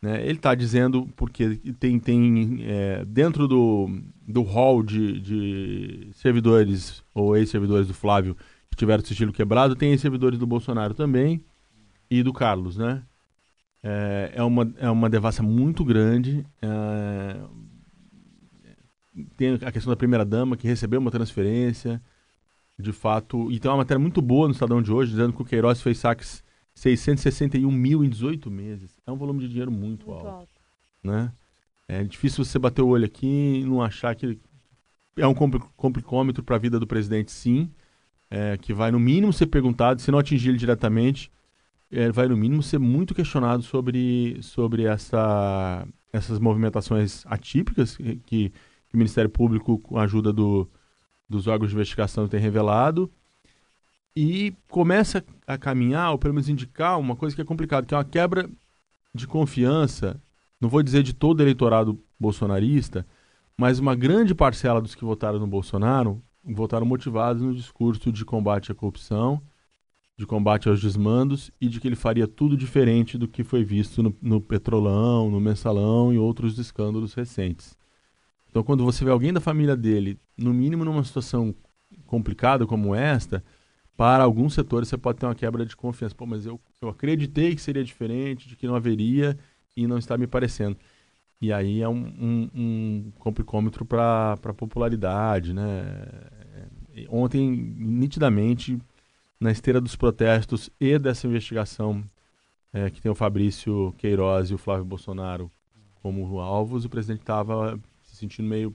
Né? 0.02 0.20
Ele 0.22 0.38
está 0.38 0.52
dizendo 0.54 1.08
porque 1.16 1.56
tem, 1.78 2.00
tem 2.00 2.58
é, 2.62 3.04
dentro 3.04 3.46
do, 3.46 3.88
do 4.26 4.42
hall 4.42 4.82
de, 4.82 5.20
de 5.20 6.08
servidores 6.14 7.04
ou 7.14 7.36
ex-servidores 7.36 7.86
do 7.86 7.94
Flávio 7.94 8.36
que 8.68 8.76
tiveram 8.76 9.04
sigilo 9.04 9.32
quebrado, 9.32 9.76
tem 9.76 9.90
ex-servidores 9.90 10.38
do 10.38 10.46
Bolsonaro 10.46 10.92
também 10.92 11.44
e 12.10 12.22
do 12.22 12.32
Carlos, 12.32 12.76
né? 12.76 13.02
É, 13.82 14.32
é, 14.36 14.42
uma, 14.42 14.72
é 14.76 14.90
uma 14.90 15.08
devassa 15.08 15.42
muito 15.42 15.84
grande. 15.84 16.44
É, 16.60 17.36
tem 19.36 19.54
a 19.54 19.72
questão 19.72 19.90
da 19.90 19.96
primeira-dama, 19.96 20.56
que 20.56 20.66
recebeu 20.66 21.00
uma 21.00 21.10
transferência, 21.10 22.00
de 22.78 22.92
fato. 22.92 23.50
E 23.50 23.58
tem 23.58 23.70
uma 23.70 23.78
matéria 23.78 23.98
muito 23.98 24.22
boa 24.22 24.46
no 24.46 24.52
Estadão 24.52 24.80
de 24.80 24.92
hoje, 24.92 25.10
dizendo 25.10 25.32
que 25.32 25.42
o 25.42 25.44
Queiroz 25.44 25.82
fez 25.82 25.98
saques 25.98 26.42
661 26.82 27.70
mil 27.70 28.04
em 28.04 28.08
18 28.08 28.50
meses. 28.50 29.00
É 29.06 29.12
um 29.12 29.16
volume 29.16 29.40
de 29.40 29.48
dinheiro 29.48 29.70
muito, 29.70 30.08
muito 30.08 30.10
alto, 30.10 30.26
alto. 30.26 30.60
Né? 31.02 31.32
É 31.86 32.02
difícil 32.02 32.44
você 32.44 32.58
bater 32.58 32.82
o 32.82 32.88
olho 32.88 33.04
aqui 33.04 33.60
e 33.60 33.64
não 33.64 33.80
achar 33.80 34.16
que 34.16 34.36
é 35.16 35.26
um 35.26 35.34
complicômetro 35.76 36.42
para 36.42 36.56
a 36.56 36.58
vida 36.58 36.80
do 36.80 36.86
presidente, 36.86 37.30
sim. 37.30 37.70
É, 38.28 38.56
que 38.56 38.72
vai 38.72 38.90
no 38.90 38.98
mínimo 38.98 39.32
ser 39.32 39.46
perguntado, 39.46 40.00
se 40.00 40.10
não 40.10 40.18
atingir 40.18 40.48
ele 40.48 40.58
diretamente, 40.58 41.30
é, 41.90 42.10
vai 42.10 42.26
no 42.26 42.36
mínimo 42.36 42.62
ser 42.62 42.78
muito 42.78 43.14
questionado 43.14 43.62
sobre, 43.62 44.38
sobre 44.42 44.84
essa, 44.84 45.86
essas 46.12 46.40
movimentações 46.40 47.24
atípicas 47.26 47.94
que, 47.94 48.16
que 48.16 48.52
o 48.92 48.96
Ministério 48.96 49.30
Público, 49.30 49.78
com 49.78 49.98
a 49.98 50.02
ajuda 50.04 50.32
do, 50.32 50.68
dos 51.28 51.46
órgãos 51.46 51.70
de 51.70 51.76
investigação, 51.76 52.26
tem 52.26 52.40
revelado 52.40 53.12
e 54.14 54.54
começa 54.68 55.24
a 55.46 55.56
caminhar, 55.56 56.12
ou 56.12 56.18
pelo 56.18 56.34
menos 56.34 56.48
indicar 56.48 56.98
uma 56.98 57.16
coisa 57.16 57.34
que 57.34 57.42
é 57.42 57.44
complicada, 57.44 57.86
que 57.86 57.94
é 57.94 57.96
uma 57.96 58.04
quebra 58.04 58.48
de 59.14 59.26
confiança, 59.26 60.20
não 60.60 60.68
vou 60.68 60.82
dizer 60.82 61.02
de 61.02 61.12
todo 61.12 61.42
eleitorado 61.42 61.98
bolsonarista, 62.18 63.06
mas 63.56 63.78
uma 63.78 63.94
grande 63.94 64.34
parcela 64.34 64.80
dos 64.80 64.94
que 64.94 65.04
votaram 65.04 65.38
no 65.38 65.46
Bolsonaro 65.46 66.22
votaram 66.44 66.86
motivados 66.86 67.42
no 67.42 67.54
discurso 67.54 68.10
de 68.10 68.24
combate 68.24 68.72
à 68.72 68.74
corrupção, 68.74 69.40
de 70.16 70.26
combate 70.26 70.68
aos 70.68 70.80
desmandos 70.80 71.50
e 71.60 71.68
de 71.68 71.80
que 71.80 71.88
ele 71.88 71.96
faria 71.96 72.26
tudo 72.26 72.56
diferente 72.56 73.16
do 73.16 73.28
que 73.28 73.42
foi 73.42 73.64
visto 73.64 74.02
no, 74.02 74.14
no 74.20 74.40
Petrolão, 74.40 75.30
no 75.30 75.40
Mensalão 75.40 76.12
e 76.12 76.18
outros 76.18 76.58
escândalos 76.58 77.14
recentes. 77.14 77.76
Então, 78.48 78.62
quando 78.62 78.84
você 78.84 79.04
vê 79.04 79.10
alguém 79.10 79.32
da 79.32 79.40
família 79.40 79.76
dele, 79.76 80.18
no 80.36 80.52
mínimo 80.52 80.84
numa 80.84 81.02
situação 81.02 81.54
complicada 82.06 82.66
como 82.66 82.94
esta, 82.94 83.42
para 84.02 84.24
alguns 84.24 84.52
setores 84.54 84.88
você 84.88 84.98
pode 84.98 85.20
ter 85.20 85.26
uma 85.26 85.34
quebra 85.34 85.64
de 85.64 85.76
confiança. 85.76 86.12
Pô, 86.12 86.26
mas 86.26 86.44
eu, 86.44 86.60
eu 86.80 86.88
acreditei 86.88 87.54
que 87.54 87.60
seria 87.60 87.84
diferente, 87.84 88.48
de 88.48 88.56
que 88.56 88.66
não 88.66 88.74
haveria 88.74 89.38
e 89.76 89.86
não 89.86 89.96
está 89.96 90.18
me 90.18 90.26
parecendo. 90.26 90.76
E 91.40 91.52
aí 91.52 91.80
é 91.80 91.88
um, 91.88 92.04
um, 92.18 92.50
um 92.52 93.12
complicômetro 93.20 93.84
para 93.84 94.36
popularidade, 94.56 95.54
né? 95.54 95.62
É, 96.96 97.06
ontem, 97.08 97.48
nitidamente, 97.48 98.76
na 99.38 99.52
esteira 99.52 99.80
dos 99.80 99.94
protestos 99.94 100.68
e 100.80 100.98
dessa 100.98 101.28
investigação 101.28 102.02
é, 102.72 102.90
que 102.90 103.00
tem 103.00 103.12
o 103.12 103.14
Fabrício 103.14 103.94
Queiroz 103.98 104.50
e 104.50 104.54
o 104.54 104.58
Flávio 104.58 104.84
Bolsonaro 104.84 105.48
como 106.02 106.40
alvos, 106.40 106.84
o 106.84 106.90
presidente 106.90 107.20
estava 107.20 107.78
se 108.02 108.16
sentindo 108.16 108.48
meio 108.48 108.74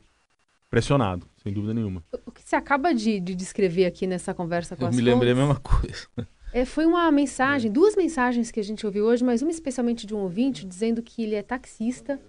pressionado, 0.69 1.27
sem 1.41 1.51
dúvida 1.53 1.73
nenhuma. 1.73 2.03
O 2.25 2.31
que 2.31 2.41
você 2.43 2.55
acaba 2.55 2.93
de, 2.93 3.19
de 3.19 3.35
descrever 3.35 3.85
aqui 3.85 4.05
nessa 4.07 4.33
conversa 4.33 4.75
com 4.75 4.83
Eu 4.83 4.89
as 4.89 4.95
me 4.95 5.01
lembrei 5.01 5.31
a 5.31 5.35
fontes, 5.35 5.47
mesma 5.47 5.59
coisa. 5.61 6.07
é, 6.53 6.65
foi 6.65 6.85
uma 6.85 7.11
mensagem, 7.11 7.71
duas 7.71 7.95
mensagens 7.95 8.51
que 8.51 8.59
a 8.59 8.63
gente 8.63 8.85
ouviu 8.85 9.05
hoje, 9.05 9.23
mas 9.23 9.41
uma 9.41 9.51
especialmente 9.51 10.05
de 10.05 10.13
um 10.13 10.19
ouvinte 10.19 10.65
dizendo 10.65 11.01
que 11.01 11.23
ele 11.23 11.35
é 11.35 11.41
taxista 11.41 12.19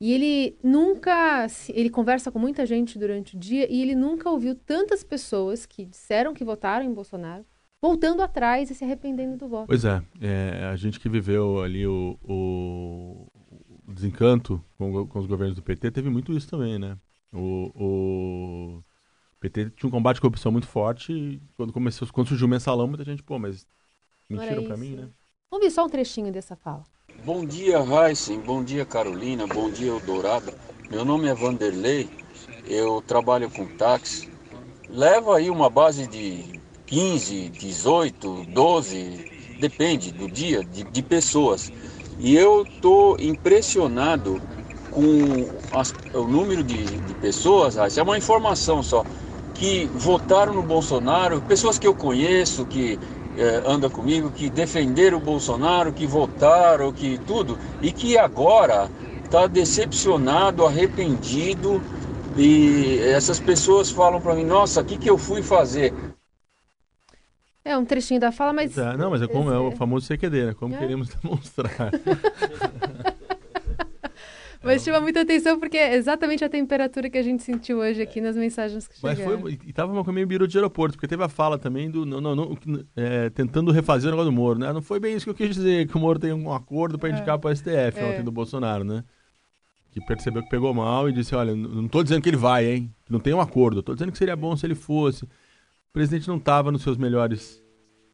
e 0.00 0.12
ele 0.12 0.56
nunca, 0.62 1.46
ele 1.70 1.90
conversa 1.90 2.30
com 2.30 2.38
muita 2.38 2.64
gente 2.64 2.98
durante 2.98 3.36
o 3.36 3.38
dia 3.38 3.70
e 3.72 3.82
ele 3.82 3.94
nunca 3.94 4.30
ouviu 4.30 4.54
tantas 4.54 5.02
pessoas 5.02 5.66
que 5.66 5.84
disseram 5.84 6.34
que 6.34 6.44
votaram 6.44 6.84
em 6.84 6.92
Bolsonaro 6.92 7.44
voltando 7.80 8.22
atrás 8.22 8.70
e 8.70 8.74
se 8.74 8.84
arrependendo 8.84 9.36
do 9.36 9.48
voto. 9.48 9.68
Pois 9.68 9.84
é, 9.84 10.02
é, 10.20 10.64
a 10.64 10.74
gente 10.74 10.98
que 10.98 11.08
viveu 11.08 11.60
ali 11.62 11.86
o, 11.86 12.18
o- 12.24 13.26
o 13.86 13.92
desencanto 13.92 14.62
com, 14.76 15.06
com 15.06 15.18
os 15.20 15.26
governos 15.26 15.54
do 15.56 15.62
PT 15.62 15.90
teve 15.92 16.10
muito 16.10 16.32
isso 16.32 16.48
também, 16.48 16.76
né? 16.78 16.96
O, 17.32 17.70
o 17.74 18.84
PT 19.40 19.70
tinha 19.70 19.88
um 19.88 19.90
combate 19.90 20.18
à 20.18 20.20
corrupção 20.20 20.50
muito 20.50 20.66
forte 20.66 21.12
e 21.12 21.42
quando 21.56 21.72
começou, 21.72 22.08
quando 22.12 22.28
surgiu 22.28 22.46
o 22.46 22.50
mensalão, 22.50 22.86
muita 22.86 23.04
gente, 23.04 23.22
pô, 23.22 23.38
mas 23.38 23.66
mentiram 24.28 24.64
pra 24.64 24.74
isso, 24.74 24.84
mim, 24.84 24.96
né? 24.96 25.08
Vamos 25.50 25.66
ver 25.66 25.70
só 25.70 25.84
um 25.84 25.88
trechinho 25.88 26.32
dessa 26.32 26.56
fala. 26.56 26.84
Bom 27.24 27.44
dia, 27.44 27.78
Heisen. 27.78 28.40
Bom 28.40 28.62
dia, 28.62 28.84
Carolina. 28.84 29.46
Bom 29.46 29.70
dia, 29.70 29.88
Eldorado. 29.88 30.52
Meu 30.90 31.04
nome 31.04 31.28
é 31.28 31.34
Vanderlei. 31.34 32.08
Eu 32.66 33.02
trabalho 33.02 33.50
com 33.50 33.66
táxi. 33.76 34.30
Levo 34.88 35.32
aí 35.32 35.50
uma 35.50 35.68
base 35.68 36.06
de 36.06 36.60
15, 36.86 37.50
18, 37.50 38.44
12, 38.46 39.56
depende 39.60 40.12
do 40.12 40.28
dia, 40.30 40.64
de, 40.64 40.84
de 40.84 41.02
pessoas. 41.02 41.70
E 42.18 42.34
eu 42.34 42.64
tô 42.80 43.16
impressionado 43.18 44.40
com 44.90 45.46
as- 45.72 45.94
o 46.14 46.24
número 46.24 46.62
de, 46.64 46.98
de 46.98 47.14
pessoas, 47.14 47.76
Heisen. 47.76 48.00
É 48.00 48.02
uma 48.04 48.18
informação 48.18 48.82
só 48.82 49.04
que 49.54 49.86
votaram 49.94 50.54
no 50.54 50.62
Bolsonaro, 50.62 51.40
pessoas 51.42 51.78
que 51.78 51.86
eu 51.86 51.94
conheço, 51.94 52.64
que 52.64 52.98
eh, 53.36 53.62
anda 53.66 53.90
comigo, 53.90 54.30
que 54.30 54.48
defenderam 54.48 55.18
o 55.18 55.20
Bolsonaro, 55.20 55.92
que 55.92 56.06
votaram, 56.06 56.92
que 56.92 57.18
tudo, 57.18 57.58
e 57.82 57.90
que 57.92 58.16
agora 58.16 58.88
está 59.24 59.46
decepcionado, 59.46 60.64
arrependido, 60.64 61.82
e 62.36 63.00
essas 63.00 63.40
pessoas 63.40 63.90
falam 63.90 64.20
para 64.20 64.34
mim, 64.34 64.44
nossa, 64.44 64.80
o 64.80 64.84
que, 64.84 64.96
que 64.96 65.10
eu 65.10 65.18
fui 65.18 65.42
fazer? 65.42 65.92
É 67.64 67.76
um 67.76 67.84
trechinho 67.84 68.20
da 68.20 68.32
fala, 68.32 68.52
mas 68.52 68.78
é, 68.78 68.96
não, 68.96 69.10
mas 69.10 69.20
é 69.20 69.26
como 69.26 69.50
é 69.52 69.58
o 69.58 69.72
famoso 69.72 70.06
CQD, 70.06 70.46
né? 70.46 70.54
Como 70.54 70.74
É. 70.74 70.78
queremos 70.78 71.08
demonstrar. 71.20 71.70
Mas 74.62 74.82
chama 74.82 75.00
muita 75.00 75.20
atenção 75.20 75.58
porque 75.58 75.76
é 75.76 75.94
exatamente 75.94 76.44
a 76.44 76.48
temperatura 76.48 77.08
que 77.08 77.16
a 77.16 77.22
gente 77.22 77.42
sentiu 77.42 77.78
hoje 77.78 78.02
aqui 78.02 78.20
nas 78.20 78.36
mensagens 78.36 78.88
que 78.88 78.96
Mas 79.02 79.16
chegaram. 79.18 79.40
foi, 79.40 79.58
e 79.64 79.72
tava 79.72 79.92
uma 79.92 80.02
coisa 80.02 80.14
meio 80.14 80.26
biro 80.26 80.48
de 80.48 80.56
aeroporto, 80.58 80.96
porque 80.96 81.06
teve 81.06 81.22
a 81.22 81.28
fala 81.28 81.56
também 81.58 81.90
do. 81.90 82.04
Não, 82.04 82.20
não, 82.20 82.34
não, 82.34 82.58
é, 82.96 83.30
tentando 83.30 83.70
refazer 83.70 84.08
o 84.08 84.10
negócio 84.10 84.30
do 84.32 84.36
Moro, 84.36 84.58
né? 84.58 84.72
Não 84.72 84.82
foi 84.82 84.98
bem 84.98 85.14
isso 85.14 85.24
que 85.24 85.30
eu 85.30 85.34
quis 85.34 85.54
dizer, 85.54 85.86
que 85.86 85.96
o 85.96 86.00
Moro 86.00 86.18
tem 86.18 86.32
um 86.32 86.52
acordo 86.52 86.98
para 86.98 87.10
indicar 87.10 87.38
para 87.38 87.50
o 87.50 87.56
STF 87.56 87.98
É. 88.00 88.04
ontem 88.04 88.24
do 88.24 88.32
Bolsonaro, 88.32 88.82
né? 88.84 89.04
Que 89.92 90.00
percebeu 90.04 90.42
que 90.42 90.50
pegou 90.50 90.74
mal 90.74 91.08
e 91.08 91.12
disse: 91.12 91.34
olha, 91.34 91.54
não 91.54 91.86
tô 91.88 92.02
dizendo 92.02 92.20
que 92.22 92.28
ele 92.28 92.36
vai, 92.36 92.66
hein? 92.66 92.94
Não 93.08 93.20
tem 93.20 93.32
um 93.32 93.40
acordo, 93.40 93.82
tô 93.82 93.94
dizendo 93.94 94.12
que 94.12 94.18
seria 94.18 94.36
bom 94.36 94.56
se 94.56 94.66
ele 94.66 94.74
fosse. 94.74 95.24
O 95.24 95.28
presidente 95.92 96.28
não 96.28 96.38
tava 96.38 96.70
nos 96.72 96.82
seus 96.82 96.96
melhores 96.96 97.62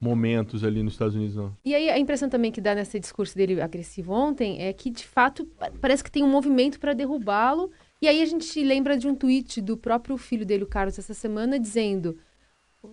momentos 0.05 0.63
ali 0.63 0.83
nos 0.83 0.93
Estados 0.95 1.15
Unidos, 1.15 1.35
não. 1.35 1.57
E 1.65 1.75
aí 1.75 1.89
a 1.91 1.99
impressão 1.99 2.29
também 2.29 2.53
que 2.53 2.61
dá 2.61 2.75
nesse 2.75 3.01
discurso 3.01 3.35
dele 3.35 3.61
agressivo 3.61 4.13
ontem 4.13 4.61
é 4.63 4.73
que, 4.73 4.91
de 4.91 5.05
fato, 5.05 5.45
pa- 5.59 5.73
parece 5.81 6.05
que 6.05 6.11
tem 6.11 6.23
um 6.23 6.31
movimento 6.31 6.79
para 6.79 6.93
derrubá-lo. 6.93 7.71
E 8.03 8.07
aí 8.07 8.21
a 8.23 8.27
gente 8.27 8.63
lembra 8.63 8.97
de 8.99 9.09
um 9.09 9.15
tweet 9.15 9.61
do 9.63 9.77
próprio 9.77 10.17
filho 10.19 10.45
dele, 10.45 10.65
o 10.65 10.67
Carlos, 10.67 10.99
essa 10.99 11.15
semana, 11.15 11.59
dizendo 11.59 12.17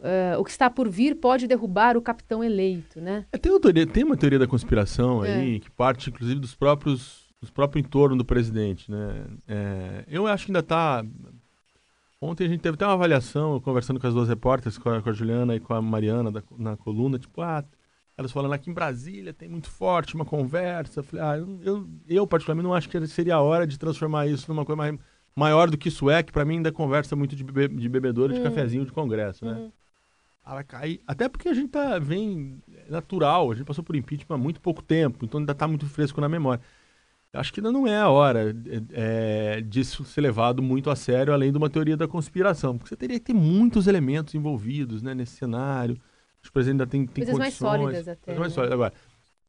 eh, 0.02 0.36
o 0.38 0.44
que 0.46 0.52
está 0.52 0.70
por 0.70 0.88
vir 0.90 1.16
pode 1.16 1.48
derrubar 1.48 1.98
o 1.98 2.02
capitão 2.02 2.42
eleito, 2.42 3.02
né? 3.02 3.26
É, 3.32 3.38
tem, 3.38 3.52
uma 3.52 3.60
teoria, 3.60 3.86
tem 3.86 4.04
uma 4.06 4.16
teoria 4.16 4.40
da 4.40 4.48
conspiração 4.48 5.22
aí, 5.22 5.58
É. 5.58 5.60
que 5.60 5.70
parte, 5.70 6.10
inclusive, 6.10 6.40
dos 6.40 6.56
próprios, 6.56 7.30
dos 7.42 7.52
próprios 7.52 7.86
entorno 7.86 8.16
do 8.16 8.24
presidente, 8.24 8.90
né? 8.90 9.26
É, 9.48 10.06
eu 10.08 10.26
acho 10.28 10.46
que 10.46 10.52
ainda 10.52 10.60
está... 10.62 11.04
Ontem 12.24 12.46
a 12.46 12.48
gente 12.50 12.62
teve 12.62 12.76
até 12.76 12.86
uma 12.86 12.94
avaliação, 12.94 13.60
conversando 13.60 14.00
com 14.00 14.06
as 14.08 14.14
duas 14.14 14.30
repórteres, 14.30 14.78
com 14.78 14.90
a, 14.90 15.02
com 15.02 15.10
a 15.10 15.14
Juliana 15.14 15.56
e 15.56 15.60
com 15.60 15.74
a 15.74 15.82
Mariana, 15.82 16.32
da- 16.32 16.44
na 16.56 16.78
coluna, 16.78 17.18
tipo, 17.18 17.42
ah, 17.42 17.64
elas 18.16 18.32
falando 18.32 18.54
aqui 18.54 18.70
em 18.70 18.74
Brasília 18.74 19.34
tem 19.34 19.50
muito 19.50 19.70
forte 19.70 20.14
uma 20.14 20.24
conversa. 20.26 21.00
Eu 21.00 21.04
falei, 21.04 21.26
ah, 21.26 21.38
eu, 21.38 21.60
eu, 21.64 21.90
eu, 22.08 22.28
particularmente 22.28 22.68
não 22.68 22.76
acho 22.76 22.88
que 22.88 23.08
seria 23.08 23.36
a 23.36 23.42
hora 23.42 23.66
de 23.66 23.80
transformar 23.80 24.28
isso 24.28 24.52
numa 24.54 24.64
coisa 24.64 24.78
mais, 24.78 24.96
maior 25.36 25.70
do 25.70 25.78
que 25.78 25.88
isso 25.88 26.10
é, 26.12 26.22
que 26.22 26.32
para 26.32 26.46
mim 26.46 26.58
ainda 26.58 26.72
conversa 26.72 27.16
muito 27.16 27.36
de, 27.36 27.44
bebe, 27.44 27.76
de 27.76 27.90
bebedouro 27.90 28.32
de 28.34 28.40
Hum. 28.40 28.44
cafezinho 28.44 28.86
de 28.86 28.92
congresso, 28.92 29.44
né? 29.44 29.54
Uhum. 29.54 29.72
Ah, 30.44 30.54
vai 30.56 30.64
cair. 30.64 31.02
Até 31.08 31.28
porque 31.30 31.50
a 31.50 31.54
gente 31.54 31.70
tá, 31.70 31.98
vem 31.98 32.62
é 32.88 32.92
natural, 32.92 33.52
a 33.52 33.56
gente 33.56 33.66
passou 33.66 33.84
por 33.84 33.96
impeachment 33.96 34.36
há 34.36 34.38
muito 34.38 34.62
pouco 34.62 34.82
tempo, 34.84 35.24
então 35.26 35.40
ainda 35.40 35.52
está 35.54 35.68
muito 35.68 35.88
fresco 35.88 36.20
na 36.22 36.30
memória. 36.30 36.62
Acho 37.34 37.54
que 37.54 37.60
ainda 37.62 37.72
não 37.72 37.88
é 37.88 37.96
a 37.98 38.10
hora 38.10 38.54
é, 38.94 39.56
é, 39.58 39.62
disso 39.62 40.04
ser 40.04 40.20
levado 40.22 40.62
muito 40.62 40.90
a 40.90 40.96
sério, 40.98 41.34
além 41.34 41.52
de 41.52 41.58
uma 41.58 41.70
teoria 41.70 41.96
da 41.96 42.08
conspiração, 42.08 42.78
porque 42.78 42.90
você 42.90 42.98
teria 42.98 43.18
que 43.20 43.26
ter 43.28 43.34
muitos 43.34 43.88
elementos 43.88 44.36
envolvidos 44.36 45.02
né, 45.02 45.14
nesse 45.14 45.38
cenário. 45.38 45.94
Acho 46.42 46.44
que 46.44 46.50
o 46.50 46.54
presidente 46.54 46.82
ainda 46.82 46.88
tem, 46.88 47.06
tem 47.06 47.24
Coisas 47.24 47.40
mais 47.40 47.58
condições. 47.58 47.80
sólidas 47.82 48.08
até, 48.10 48.26
coisas 48.26 48.40
mais 48.40 48.52
né? 48.52 48.56
sólidas. 48.56 48.74
Agora, 48.74 48.94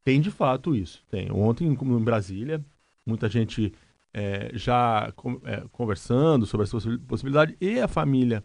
tem 0.04 0.20
de 0.20 0.30
fato 0.30 0.76
isso. 0.76 1.02
Tem. 1.10 1.30
Ontem, 1.32 1.74
como 1.74 1.98
em 1.98 2.04
Brasília, 2.04 2.64
muita 3.04 3.28
gente 3.28 3.72
é, 4.14 4.50
já 4.54 5.10
con- 5.16 5.40
é, 5.44 5.64
conversando 5.72 6.46
sobre 6.46 6.64
essa 6.64 6.72
possi- 6.76 6.98
possibilidade 6.98 7.56
e 7.60 7.80
a 7.80 7.88
família. 7.88 8.44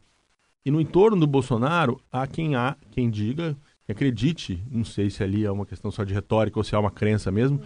E 0.65 0.71
no 0.71 0.81
entorno 0.81 1.19
do 1.19 1.27
Bolsonaro, 1.27 2.01
há 2.11 2.25
quem 2.25 2.55
há 2.55 2.75
quem 2.89 3.09
diga, 3.09 3.55
que 3.85 3.91
acredite, 3.91 4.63
não 4.71 4.83
sei 4.83 5.09
se 5.11 5.21
ali 5.23 5.45
é 5.45 5.51
uma 5.51 5.65
questão 5.65 5.91
só 5.91 6.03
de 6.03 6.13
retórica 6.13 6.57
ou 6.59 6.63
se 6.63 6.73
é 6.73 6.77
uma 6.77 6.91
crença 6.91 7.31
mesmo, 7.31 7.61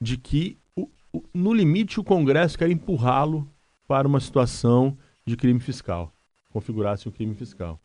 de 0.00 0.16
que 0.16 0.58
o- 0.76 0.88
no 1.34 1.52
limite 1.52 2.00
o 2.00 2.04
Congresso 2.04 2.58
quer 2.58 2.70
empurrá-lo 2.70 3.48
para 3.86 4.06
uma 4.08 4.20
situação 4.20 4.96
de 5.24 5.36
crime 5.36 5.60
fiscal, 5.60 6.12
configurasse 6.52 7.08
um 7.08 7.12
crime 7.12 7.34
fiscal. 7.34 7.80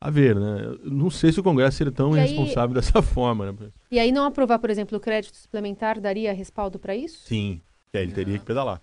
A 0.00 0.10
ver, 0.10 0.36
né? 0.36 0.76
Não 0.84 1.10
sei 1.10 1.32
se 1.32 1.40
o 1.40 1.42
Congresso 1.42 1.78
seria 1.78 1.92
tão 1.92 2.16
E 2.16 2.20
aí- 2.20 2.26
irresponsável 2.26 2.74
dessa 2.80 3.02
forma, 3.02 3.50
né? 3.52 3.70
E 3.90 3.98
aí 3.98 4.12
não 4.12 4.24
aprovar, 4.24 4.58
por 4.58 4.70
exemplo, 4.70 4.96
o 4.96 5.00
crédito 5.00 5.36
suplementar 5.36 6.00
daria 6.00 6.32
respaldo 6.32 6.78
para 6.78 6.94
isso? 6.94 7.26
Sim, 7.26 7.60
é, 7.92 8.02
ele 8.02 8.12
teria 8.12 8.38
que 8.38 8.44
pedalar. 8.44 8.80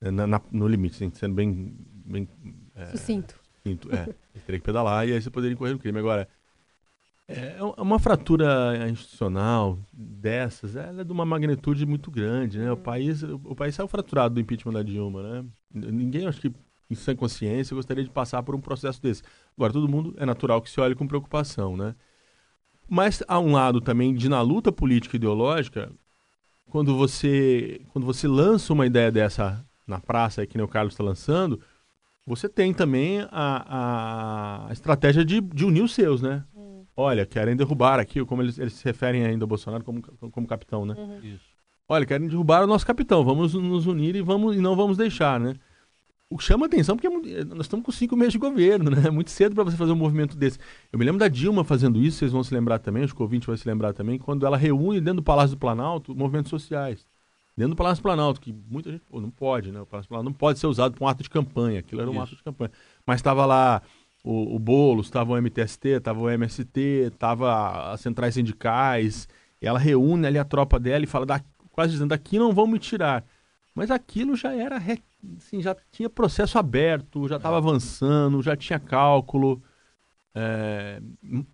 É, 0.00 0.10
na- 0.10 0.26
na- 0.26 0.40
no 0.50 0.66
limite, 0.66 0.96
sendo 1.14 1.34
bem, 1.34 1.74
bem 2.04 2.28
Sucinto. 2.90 3.34
Sinto, 3.64 3.94
é, 3.94 4.02
ele 4.34 4.44
teria 4.44 4.58
que 4.60 4.66
pedalar 4.66 5.08
e 5.08 5.12
aí 5.12 5.20
você 5.22 5.30
poderia 5.30 5.54
incorrer 5.54 5.72
no 5.72 5.78
crime. 5.78 5.98
Agora, 5.98 6.28
é 7.28 7.56
uma 7.78 7.98
fratura 7.98 8.88
institucional 8.88 9.78
dessas, 10.26 10.74
ela 10.74 11.02
é 11.02 11.04
de 11.04 11.12
uma 11.12 11.24
magnitude 11.24 11.86
muito 11.86 12.10
grande, 12.10 12.58
né? 12.58 12.72
O 12.72 12.76
país, 12.76 13.22
o 13.22 13.54
país 13.54 13.76
saiu 13.76 13.86
fraturado 13.86 14.34
do 14.34 14.40
impeachment 14.40 14.72
da 14.72 14.82
Dilma, 14.82 15.22
né? 15.22 15.44
Ninguém, 15.72 16.26
acho 16.26 16.40
que, 16.40 16.52
em 16.90 16.96
sã 16.96 17.14
consciência, 17.14 17.76
gostaria 17.76 18.02
de 18.02 18.10
passar 18.10 18.42
por 18.42 18.52
um 18.52 18.60
processo 18.60 19.00
desse. 19.00 19.22
Agora, 19.56 19.72
todo 19.72 19.88
mundo 19.88 20.16
é 20.18 20.26
natural 20.26 20.60
que 20.60 20.68
se 20.68 20.80
olhe 20.80 20.96
com 20.96 21.06
preocupação, 21.06 21.76
né? 21.76 21.94
Mas 22.88 23.22
há 23.28 23.38
um 23.38 23.52
lado 23.52 23.80
também 23.80 24.12
de 24.16 24.28
na 24.28 24.42
luta 24.42 24.72
política 24.72 25.14
e 25.14 25.18
ideológica, 25.18 25.92
quando 26.68 26.96
você, 26.96 27.80
quando 27.92 28.04
você 28.04 28.26
lança 28.26 28.72
uma 28.72 28.84
ideia 28.84 29.12
dessa 29.12 29.64
na 29.86 30.00
praça, 30.00 30.44
que 30.44 30.56
nem 30.56 30.64
o 30.64 30.68
Carlos 30.68 30.94
está 30.94 31.04
lançando, 31.04 31.60
você 32.26 32.48
tem 32.48 32.74
também 32.74 33.20
a, 33.30 34.66
a 34.68 34.72
estratégia 34.72 35.24
de, 35.24 35.40
de 35.40 35.64
unir 35.64 35.82
os 35.82 35.94
seus, 35.94 36.20
né? 36.20 36.44
Olha, 36.96 37.26
querem 37.26 37.54
derrubar 37.54 38.00
aqui, 38.00 38.24
como 38.24 38.42
eles, 38.42 38.58
eles 38.58 38.72
se 38.72 38.84
referem 38.84 39.24
ainda 39.24 39.44
ao 39.44 39.48
Bolsonaro 39.48 39.84
como, 39.84 40.00
como 40.02 40.46
capitão, 40.46 40.86
né? 40.86 40.96
Isso. 41.22 41.44
Olha, 41.88 42.06
querem 42.06 42.26
derrubar 42.26 42.64
o 42.64 42.66
nosso 42.66 42.86
capitão, 42.86 43.22
vamos 43.22 43.54
nos 43.54 43.86
unir 43.86 44.16
e, 44.16 44.22
vamos, 44.22 44.56
e 44.56 44.60
não 44.60 44.74
vamos 44.74 44.96
deixar, 44.96 45.38
né? 45.38 45.54
O 46.28 46.36
que 46.36 46.42
chama 46.42 46.66
atenção 46.66 46.96
porque 46.96 47.06
é 47.06 47.10
muito- 47.10 47.54
nós 47.54 47.66
estamos 47.66 47.86
com 47.86 47.92
cinco 47.92 48.16
meses 48.16 48.32
de 48.32 48.38
governo, 48.38 48.90
né? 48.90 49.04
É 49.06 49.10
muito 49.10 49.30
cedo 49.30 49.54
para 49.54 49.62
você 49.62 49.76
fazer 49.76 49.92
um 49.92 49.96
movimento 49.96 50.36
desse. 50.36 50.58
Eu 50.90 50.98
me 50.98 51.04
lembro 51.04 51.20
da 51.20 51.28
Dilma 51.28 51.62
fazendo 51.62 52.00
isso, 52.00 52.18
vocês 52.18 52.32
vão 52.32 52.42
se 52.42 52.52
lembrar 52.52 52.80
também, 52.80 53.04
acho 53.04 53.14
que 53.14 53.20
o 53.20 53.22
ouvinte 53.22 53.46
vai 53.46 53.56
se 53.56 53.68
lembrar 53.68 53.92
também, 53.92 54.18
quando 54.18 54.44
ela 54.44 54.56
reúne 54.56 55.00
dentro 55.00 55.16
do 55.16 55.22
Palácio 55.22 55.54
do 55.54 55.60
Planalto 55.60 56.16
movimentos 56.16 56.50
sociais. 56.50 57.06
Dentro 57.56 57.74
do 57.74 57.76
Palácio 57.76 58.02
do 58.02 58.02
Planalto, 58.02 58.40
que 58.40 58.52
muita 58.68 58.90
gente, 58.90 59.02
pô, 59.08 59.20
não 59.20 59.30
pode, 59.30 59.70
né? 59.70 59.80
O 59.80 59.86
Palácio 59.86 60.08
do 60.08 60.10
Planalto 60.10 60.30
não 60.30 60.36
pode 60.36 60.58
ser 60.58 60.66
usado 60.66 60.94
para 60.94 61.04
um 61.04 61.08
ato 61.08 61.22
de 61.22 61.30
campanha, 61.30 61.78
aquilo 61.78 62.00
era 62.00 62.10
um 62.10 62.14
Isso. 62.14 62.22
ato 62.22 62.36
de 62.36 62.42
campanha. 62.42 62.72
Mas 63.06 63.16
estava 63.16 63.46
lá 63.46 63.80
o, 64.26 64.56
o 64.56 64.58
Boulos, 64.58 65.06
estava 65.06 65.32
o 65.32 65.36
MTST, 65.36 65.88
estava 65.88 66.20
o 66.20 66.28
MST, 66.28 66.80
estava 67.12 67.92
as 67.92 68.00
centrais 68.00 68.34
sindicais, 68.34 69.28
ela 69.60 69.78
reúne 69.78 70.26
ali 70.26 70.38
a 70.38 70.44
tropa 70.44 70.78
dela 70.80 71.04
e 71.04 71.06
fala, 71.06 71.24
"Da- 71.26 71.40
quase 71.72 71.92
dizendo, 71.92 72.10
daqui 72.10 72.38
não 72.38 72.52
vão 72.52 72.66
me 72.66 72.78
tirar. 72.78 73.24
Mas 73.74 73.90
aquilo 73.90 74.34
já 74.36 74.54
era, 74.54 74.78
assim, 75.36 75.60
já 75.62 75.76
tinha 75.92 76.08
processo 76.08 76.58
aberto, 76.58 77.28
já 77.28 77.36
estava 77.36 77.58
avançando, 77.58 78.42
já 78.42 78.56
tinha 78.56 78.78
cálculo. 78.78 79.62
É, 80.34 81.00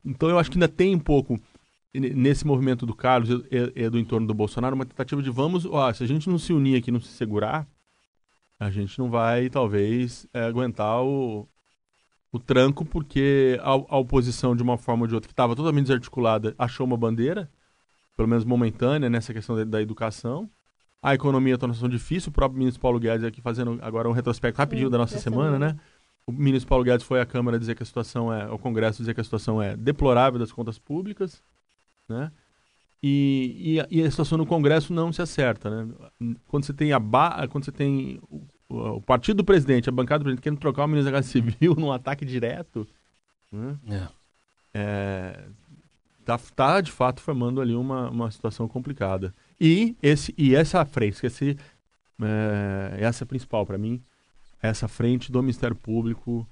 então 0.04 0.28
eu 0.28 0.38
acho 0.38 0.50
que 0.50 0.56
ainda 0.56 0.68
tem 0.68 0.94
um 0.94 0.98
pouco 1.00 1.38
nesse 1.94 2.46
movimento 2.46 2.86
do 2.86 2.94
Carlos 2.94 3.28
e 3.76 3.90
do 3.90 3.98
entorno 3.98 4.26
do 4.26 4.34
Bolsonaro 4.34 4.74
uma 4.74 4.86
tentativa 4.86 5.22
de 5.22 5.30
vamos, 5.30 5.66
ó, 5.66 5.92
se 5.92 6.02
a 6.02 6.06
gente 6.06 6.28
não 6.28 6.38
se 6.38 6.52
unir 6.52 6.76
aqui, 6.78 6.90
não 6.90 7.00
se 7.00 7.08
segurar, 7.08 7.66
a 8.58 8.70
gente 8.70 8.98
não 8.98 9.10
vai, 9.10 9.50
talvez, 9.50 10.26
é, 10.32 10.44
aguentar 10.44 11.02
o, 11.02 11.48
o 12.32 12.38
tranco, 12.38 12.84
porque 12.84 13.58
a, 13.60 13.70
a, 13.70 13.98
oposição, 13.98 14.56
de 14.56 14.62
uma 14.62 14.78
forma 14.78 15.02
ou 15.02 15.06
de 15.06 15.14
outra, 15.14 15.28
que 15.28 15.34
estava 15.34 15.54
totalmente 15.54 15.84
desarticulada, 15.86 16.54
achou 16.58 16.86
uma 16.86 16.96
bandeira, 16.96 17.50
pelo 18.16 18.26
menos 18.26 18.44
momentânea, 18.44 19.10
nessa 19.10 19.34
questão 19.34 19.54
da, 19.54 19.64
da 19.64 19.82
educação. 19.82 20.48
A 21.02 21.14
economia 21.14 21.54
está 21.54 21.66
numa 21.66 21.74
situação 21.74 21.90
difícil, 21.90 22.30
o 22.30 22.32
próprio 22.32 22.58
ministro 22.58 22.80
Paulo 22.80 22.98
Guedes 22.98 23.24
aqui 23.24 23.42
fazendo 23.42 23.78
agora 23.82 24.08
um 24.08 24.12
retrospecto 24.12 24.58
rapidinho 24.58 24.88
da 24.88 24.96
nossa 24.96 25.18
semana, 25.18 25.58
semana, 25.58 25.74
né? 25.74 25.80
O 26.26 26.32
ministro 26.32 26.68
Paulo 26.68 26.84
Guedes 26.84 27.04
foi 27.04 27.20
à 27.20 27.26
Câmara 27.26 27.58
dizer 27.58 27.74
que 27.74 27.82
a 27.82 27.86
situação 27.86 28.32
é, 28.32 28.44
ao 28.44 28.58
Congresso 28.58 28.98
dizer 28.98 29.12
que 29.12 29.20
a 29.20 29.24
situação 29.24 29.60
é 29.60 29.76
deplorável 29.76 30.38
das 30.38 30.52
contas 30.52 30.78
públicas, 30.78 31.42
né? 32.08 32.32
E, 33.02 33.80
e, 33.90 33.98
e, 33.98 34.02
a 34.04 34.10
situação 34.10 34.38
no 34.38 34.46
Congresso 34.46 34.92
não 34.92 35.12
se 35.12 35.20
acerta, 35.20 35.68
né? 35.68 35.92
Quando 36.46 36.64
você 36.64 36.72
tem 36.72 36.92
a 36.92 37.00
ba 37.00 37.48
quando 37.48 37.64
você 37.64 37.72
tem 37.72 38.20
o, 38.30 38.46
o, 38.72 39.00
partido 39.00 39.38
do 39.38 39.44
presidente, 39.44 39.88
a 39.88 39.92
bancada 39.92 40.20
do 40.20 40.24
presidente 40.24 40.42
querendo 40.42 40.60
trocar 40.60 40.84
o 40.84 40.88
ministro 40.88 41.12
da 41.12 41.18
Casa 41.18 41.28
Civil 41.28 41.74
num 41.78 41.92
ataque 41.92 42.24
direto, 42.24 42.86
né? 43.50 43.78
É. 43.88 44.22
É, 44.74 45.44
tá, 46.24 46.38
tá 46.56 46.80
de 46.80 46.90
fato 46.90 47.20
formando 47.20 47.60
ali 47.60 47.74
uma, 47.74 48.08
uma 48.08 48.30
situação 48.30 48.66
complicada. 48.66 49.34
E 49.60 49.94
esse 50.02 50.34
e 50.36 50.54
essa 50.54 50.84
frente, 50.84 51.24
esse, 51.26 51.56
é, 52.20 52.96
essa 52.98 53.22
é 53.22 53.24
a 53.24 53.28
principal 53.28 53.66
para 53.66 53.76
mim, 53.76 54.02
essa 54.62 54.88
frente 54.88 55.30
do 55.30 55.42
Ministério 55.42 55.76
Público 55.76 56.46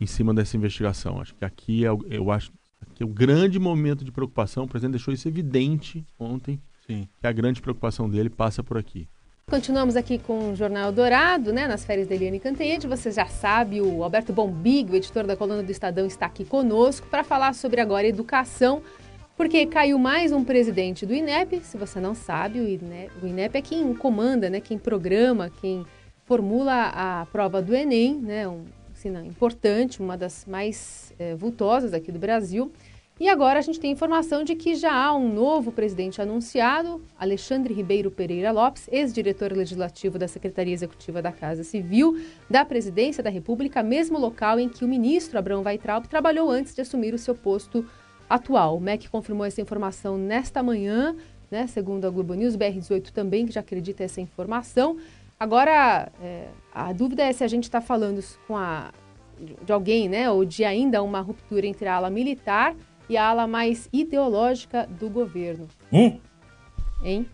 em 0.00 0.06
cima 0.06 0.32
dessa 0.32 0.56
investigação. 0.56 1.20
Acho 1.20 1.34
que 1.34 1.44
aqui 1.44 1.84
é, 1.84 1.88
eu 2.10 2.30
acho 2.30 2.52
que 2.94 3.02
é 3.02 3.06
um 3.06 3.12
grande 3.12 3.58
momento 3.58 4.04
de 4.04 4.12
preocupação. 4.12 4.64
O 4.64 4.68
presidente 4.68 4.92
deixou 4.92 5.12
isso 5.12 5.26
evidente 5.26 6.04
ontem, 6.18 6.60
Sim. 6.86 7.08
que 7.20 7.26
a 7.26 7.32
grande 7.32 7.60
preocupação 7.60 8.08
dele 8.08 8.30
passa 8.30 8.62
por 8.62 8.78
aqui. 8.78 9.08
Continuamos 9.48 9.96
aqui 9.96 10.18
com 10.18 10.52
o 10.52 10.56
Jornal 10.56 10.90
Dourado, 10.90 11.52
né, 11.52 11.66
nas 11.66 11.84
férias 11.84 12.08
da 12.08 12.14
Eliane 12.14 12.40
Cantanhede. 12.40 12.86
Você 12.86 13.10
já 13.10 13.26
sabe, 13.26 13.82
o 13.82 14.02
Alberto 14.02 14.32
Bombig, 14.32 14.90
o 14.90 14.96
editor 14.96 15.26
da 15.26 15.36
coluna 15.36 15.62
do 15.62 15.70
Estadão, 15.70 16.06
está 16.06 16.26
aqui 16.26 16.44
conosco 16.44 17.06
para 17.08 17.22
falar 17.22 17.54
sobre 17.54 17.80
agora 17.80 18.06
educação, 18.06 18.82
porque 19.36 19.66
caiu 19.66 19.98
mais 19.98 20.32
um 20.32 20.42
presidente 20.42 21.04
do 21.04 21.12
INEP. 21.12 21.60
Se 21.64 21.76
você 21.76 22.00
não 22.00 22.14
sabe, 22.14 22.60
o 22.60 22.66
INEP, 22.66 23.12
o 23.22 23.26
INEP 23.26 23.58
é 23.58 23.62
quem 23.62 23.94
comanda, 23.94 24.48
né, 24.48 24.58
quem 24.58 24.78
programa, 24.78 25.50
quem 25.60 25.84
formula 26.24 26.90
a 26.94 27.26
prova 27.26 27.60
do 27.60 27.74
Enem, 27.74 28.14
né, 28.14 28.48
um 28.48 28.64
importante, 29.26 30.00
uma 30.00 30.16
das 30.16 30.46
mais 30.46 31.12
é, 31.18 31.34
vultosas 31.34 31.92
aqui 31.92 32.12
do 32.12 32.18
Brasil. 32.20 32.72
E 33.20 33.28
agora 33.28 33.58
a 33.58 33.62
gente 33.62 33.78
tem 33.78 33.92
informação 33.92 34.42
de 34.42 34.56
que 34.56 34.74
já 34.74 34.92
há 34.92 35.14
um 35.14 35.32
novo 35.32 35.70
presidente 35.70 36.20
anunciado, 36.20 37.00
Alexandre 37.18 37.72
Ribeiro 37.72 38.10
Pereira 38.10 38.50
Lopes, 38.50 38.88
ex-diretor 38.90 39.52
legislativo 39.52 40.18
da 40.18 40.26
Secretaria 40.26 40.72
Executiva 40.72 41.20
da 41.20 41.30
Casa 41.30 41.62
Civil 41.62 42.20
da 42.48 42.64
Presidência 42.64 43.22
da 43.22 43.30
República, 43.30 43.82
mesmo 43.82 44.18
local 44.18 44.58
em 44.58 44.68
que 44.68 44.84
o 44.84 44.88
ministro 44.88 45.38
Abrão 45.38 45.62
Weitraub 45.62 46.06
trabalhou 46.08 46.50
antes 46.50 46.74
de 46.74 46.80
assumir 46.80 47.12
o 47.14 47.18
seu 47.18 47.34
posto 47.34 47.86
atual. 48.28 48.78
O 48.78 48.80
MEC 48.80 49.08
confirmou 49.08 49.44
essa 49.44 49.60
informação 49.60 50.16
nesta 50.16 50.62
manhã, 50.62 51.14
né, 51.50 51.66
segundo 51.66 52.06
a 52.06 52.10
Globo 52.10 52.32
News, 52.32 52.56
BR18 52.56 53.10
também, 53.10 53.44
que 53.46 53.52
já 53.52 53.60
acredita 53.60 54.02
essa 54.02 54.22
informação. 54.22 54.96
Agora, 55.38 56.10
é, 56.20 56.48
a 56.74 56.92
dúvida 56.94 57.22
é 57.22 57.32
se 57.32 57.44
a 57.44 57.48
gente 57.48 57.64
está 57.64 57.80
falando 57.80 58.24
com 58.48 58.56
a, 58.56 58.90
de 59.64 59.70
alguém, 59.70 60.08
né, 60.08 60.30
ou 60.30 60.44
de 60.46 60.64
ainda 60.64 61.02
uma 61.02 61.20
ruptura 61.20 61.66
entre 61.66 61.86
a 61.86 61.96
ala 61.96 62.08
militar 62.08 62.74
e 63.12 63.16
a 63.16 63.28
ala 63.28 63.46
mais 63.46 63.90
ideológica 63.92 64.86
do 64.86 65.10
governo. 65.10 65.68
Hum? 65.92 66.18
Hein? 67.04 67.26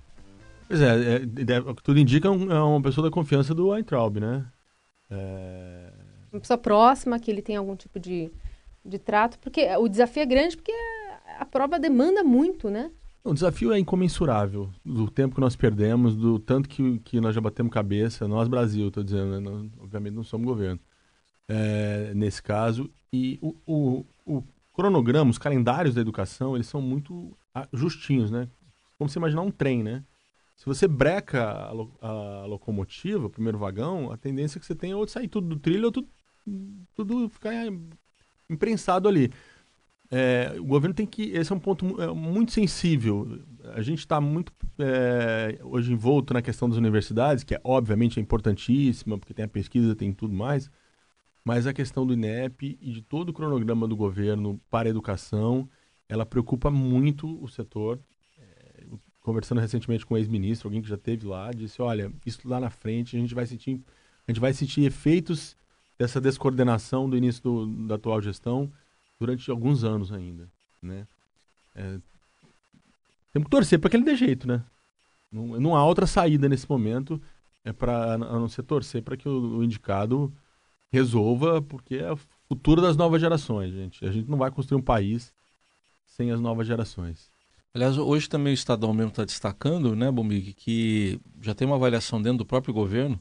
Pois 0.66 0.80
é, 0.80 0.87
é, 0.87 1.14
é, 1.14 1.75
que 1.75 1.82
tudo 1.82 2.00
indica 2.00 2.28
é, 2.28 2.32
é 2.32 2.61
uma 2.61 2.82
pessoa 2.82 3.08
da 3.08 3.14
confiança 3.14 3.54
do 3.54 3.68
Weintraub, 3.68 4.18
né? 4.18 4.44
É... 5.08 5.92
Uma 6.32 6.40
pessoa 6.40 6.58
próxima, 6.58 7.18
que 7.20 7.30
ele 7.30 7.40
tem 7.40 7.54
algum 7.54 7.76
tipo 7.76 8.00
de, 8.00 8.30
de 8.85 8.99
trato, 8.99 9.38
porque 9.38 9.69
o 9.76 9.88
desafio 9.88 10.23
é 10.25 10.26
grande, 10.26 10.56
porque 10.56 10.75
a 11.38 11.47
prova 11.47 11.78
demanda 11.78 12.25
muito, 12.25 12.69
né? 12.69 12.91
O 13.23 13.32
desafio 13.32 13.73
é 13.73 13.78
incomensurável 13.78 14.71
do 14.84 15.08
tempo 15.08 15.36
que 15.36 15.41
nós 15.41 15.54
perdemos, 15.54 16.17
do 16.17 16.41
tanto 16.41 16.69
que, 16.69 16.99
que 17.00 17.21
nós 17.21 17.34
já 17.34 17.41
batemos 17.41 17.73
cabeça, 17.73 18.26
nós 18.26 18.49
Brasil, 18.49 18.88
estou 18.88 19.04
dizendo, 19.04 19.30
né? 19.30 19.38
nós, 19.38 19.71
obviamente 19.78 20.14
não 20.14 20.25
somos 20.25 20.47
governo, 20.47 20.80
é, 21.47 22.12
nesse 22.14 22.43
caso. 22.43 22.91
E 23.12 23.38
o, 23.41 23.54
o, 23.67 24.04
o, 24.26 24.43
cronograma, 24.78 25.28
os 25.28 25.38
calendários 25.38 25.97
da 25.97 26.00
educação, 26.00 26.54
eles 26.54 26.69
são 26.69 26.80
muito 26.80 27.36
ah, 27.52 27.67
justinhos, 27.73 28.30
né? 28.30 28.49
Como 28.97 29.10
você 29.10 29.19
imaginar 29.19 29.43
um 29.43 29.50
trem, 29.50 29.82
né? 29.82 30.04
Se 30.54 30.64
você 30.64 30.86
breca 30.86 31.50
a, 31.50 31.73
lo, 31.73 31.93
a 32.00 32.47
locomotiva, 32.47 33.26
o 33.26 33.30
primeiro 33.30 33.58
vagão, 33.58 34.12
a 34.12 34.17
tendência 34.17 34.56
é 34.56 34.60
que 34.60 34.67
você 34.67 34.76
tenha 34.76 34.97
ou 34.97 35.04
de 35.04 35.10
sair 35.10 35.26
tudo 35.26 35.49
do 35.49 35.58
trilho 35.58 35.86
ou 35.86 35.91
tudo, 35.93 36.08
tudo 36.95 37.28
ficar 37.28 37.52
imprensado 38.49 39.08
ali. 39.08 39.32
É, 40.12 40.54
o 40.56 40.64
governo 40.64 40.95
tem 40.95 41.06
que. 41.06 41.23
Esse 41.32 41.52
é 41.52 41.56
um 41.56 41.60
ponto 41.60 42.00
é, 42.00 42.06
muito 42.14 42.52
sensível. 42.52 43.41
A 43.75 43.82
gente 43.82 43.99
está 43.99 44.21
muito 44.21 44.52
é, 44.78 45.58
hoje 45.64 45.93
envolto 45.93 46.32
na 46.32 46.41
questão 46.41 46.69
das 46.69 46.78
universidades, 46.78 47.43
que 47.43 47.56
é, 47.56 47.60
obviamente 47.64 48.21
é 48.21 48.23
importantíssima, 48.23 49.19
porque 49.19 49.34
tem 49.34 49.45
a 49.45 49.49
pesquisa, 49.49 49.97
tem 49.97 50.12
tudo 50.12 50.32
mais. 50.32 50.71
Mas 51.44 51.66
a 51.66 51.72
questão 51.72 52.06
do 52.06 52.12
INEP 52.12 52.78
e 52.80 52.92
de 52.92 53.02
todo 53.02 53.30
o 53.30 53.32
cronograma 53.32 53.88
do 53.88 53.96
governo 53.96 54.60
para 54.70 54.88
a 54.88 54.90
educação, 54.90 55.68
ela 56.08 56.26
preocupa 56.26 56.70
muito 56.70 57.42
o 57.42 57.48
setor. 57.48 57.98
É, 58.38 58.84
conversando 59.20 59.60
recentemente 59.60 60.04
com 60.04 60.14
um 60.14 60.16
ex-ministro, 60.16 60.68
alguém 60.68 60.82
que 60.82 60.88
já 60.88 60.96
teve 60.96 61.26
lá, 61.26 61.50
disse: 61.52 61.80
olha, 61.80 62.12
isso 62.24 62.46
lá 62.46 62.60
na 62.60 62.70
frente 62.70 63.16
a 63.16 63.20
gente 63.20 63.34
vai 63.34 63.46
sentir, 63.46 63.80
a 64.26 64.30
gente 64.30 64.40
vai 64.40 64.52
sentir 64.52 64.82
efeitos 64.82 65.56
dessa 65.98 66.20
descoordenação 66.20 67.08
do 67.08 67.16
início 67.16 67.42
do, 67.42 67.66
da 67.86 67.96
atual 67.96 68.20
gestão 68.22 68.70
durante 69.18 69.50
alguns 69.50 69.84
anos 69.84 70.12
ainda, 70.12 70.48
né? 70.80 71.06
É, 71.74 71.98
temos 73.32 73.46
que 73.46 73.50
torcer 73.50 73.78
para 73.78 73.90
que 73.90 73.96
ele 73.96 74.04
dê 74.04 74.16
jeito, 74.16 74.46
né? 74.46 74.62
Não, 75.30 75.60
não 75.60 75.76
há 75.76 75.84
outra 75.84 76.06
saída 76.06 76.48
nesse 76.48 76.68
momento 76.68 77.20
é 77.64 77.72
para 77.72 78.14
a 78.14 78.18
não 78.18 78.48
ser 78.48 78.62
torcer 78.62 79.02
para 79.02 79.16
que 79.16 79.28
o, 79.28 79.58
o, 79.58 79.64
indicado 79.64 80.32
resolva, 80.90 81.60
porque 81.62 81.96
é 81.96 82.12
o 82.12 82.18
futuro 82.48 82.80
das 82.80 82.96
novas 82.96 83.20
gerações, 83.20 83.72
gente. 83.72 84.04
A 84.04 84.10
gente 84.10 84.28
não 84.28 84.38
vai 84.38 84.50
construir 84.50 84.78
um 84.78 84.82
país 84.82 85.32
sem 86.06 86.30
as 86.30 86.40
novas 86.40 86.66
gerações. 86.66 87.30
Aliás, 87.74 87.96
hoje 87.98 88.28
também 88.28 88.52
o 88.52 88.54
Estadão 88.54 88.92
mesmo 88.92 89.10
está 89.10 89.24
destacando, 89.24 89.94
né, 89.94 90.10
Bomig, 90.10 90.54
que 90.54 91.20
já 91.40 91.54
tem 91.54 91.66
uma 91.66 91.76
avaliação 91.76 92.20
dentro 92.20 92.38
do 92.38 92.46
próprio 92.46 92.72
governo 92.72 93.20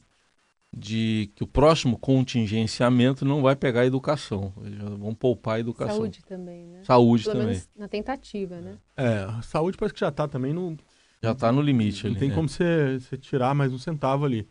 de 0.75 1.31
que 1.35 1.43
o 1.43 1.47
próximo 1.47 1.97
contingenciamento 1.97 3.23
não 3.23 3.41
vai 3.41 3.55
pegar 3.55 3.81
a 3.81 3.85
educação. 3.85 4.53
Eles 4.63 4.79
vão 4.79 5.13
poupar 5.13 5.55
a 5.55 5.59
educação. 5.59 5.97
Saúde 5.97 6.21
também, 6.25 6.67
né? 6.67 6.83
Saúde 6.83 7.23
Pelo 7.23 7.39
também. 7.39 7.61
na 7.75 7.87
tentativa, 7.87 8.59
né? 8.59 8.77
É, 8.95 9.27
saúde 9.43 9.77
parece 9.77 9.93
que 9.93 9.99
já 9.99 10.09
está 10.09 10.27
também 10.27 10.53
no... 10.53 10.77
Já 11.21 11.31
está 11.31 11.51
no 11.51 11.61
limite 11.61 12.03
não 12.03 12.11
ali. 12.11 12.19
tem 12.19 12.29
é. 12.31 12.33
como 12.33 12.47
você, 12.47 12.99
você 12.99 13.17
tirar 13.17 13.55
mais 13.55 13.73
um 13.73 13.79
centavo 13.79 14.23
ali. 14.23 14.47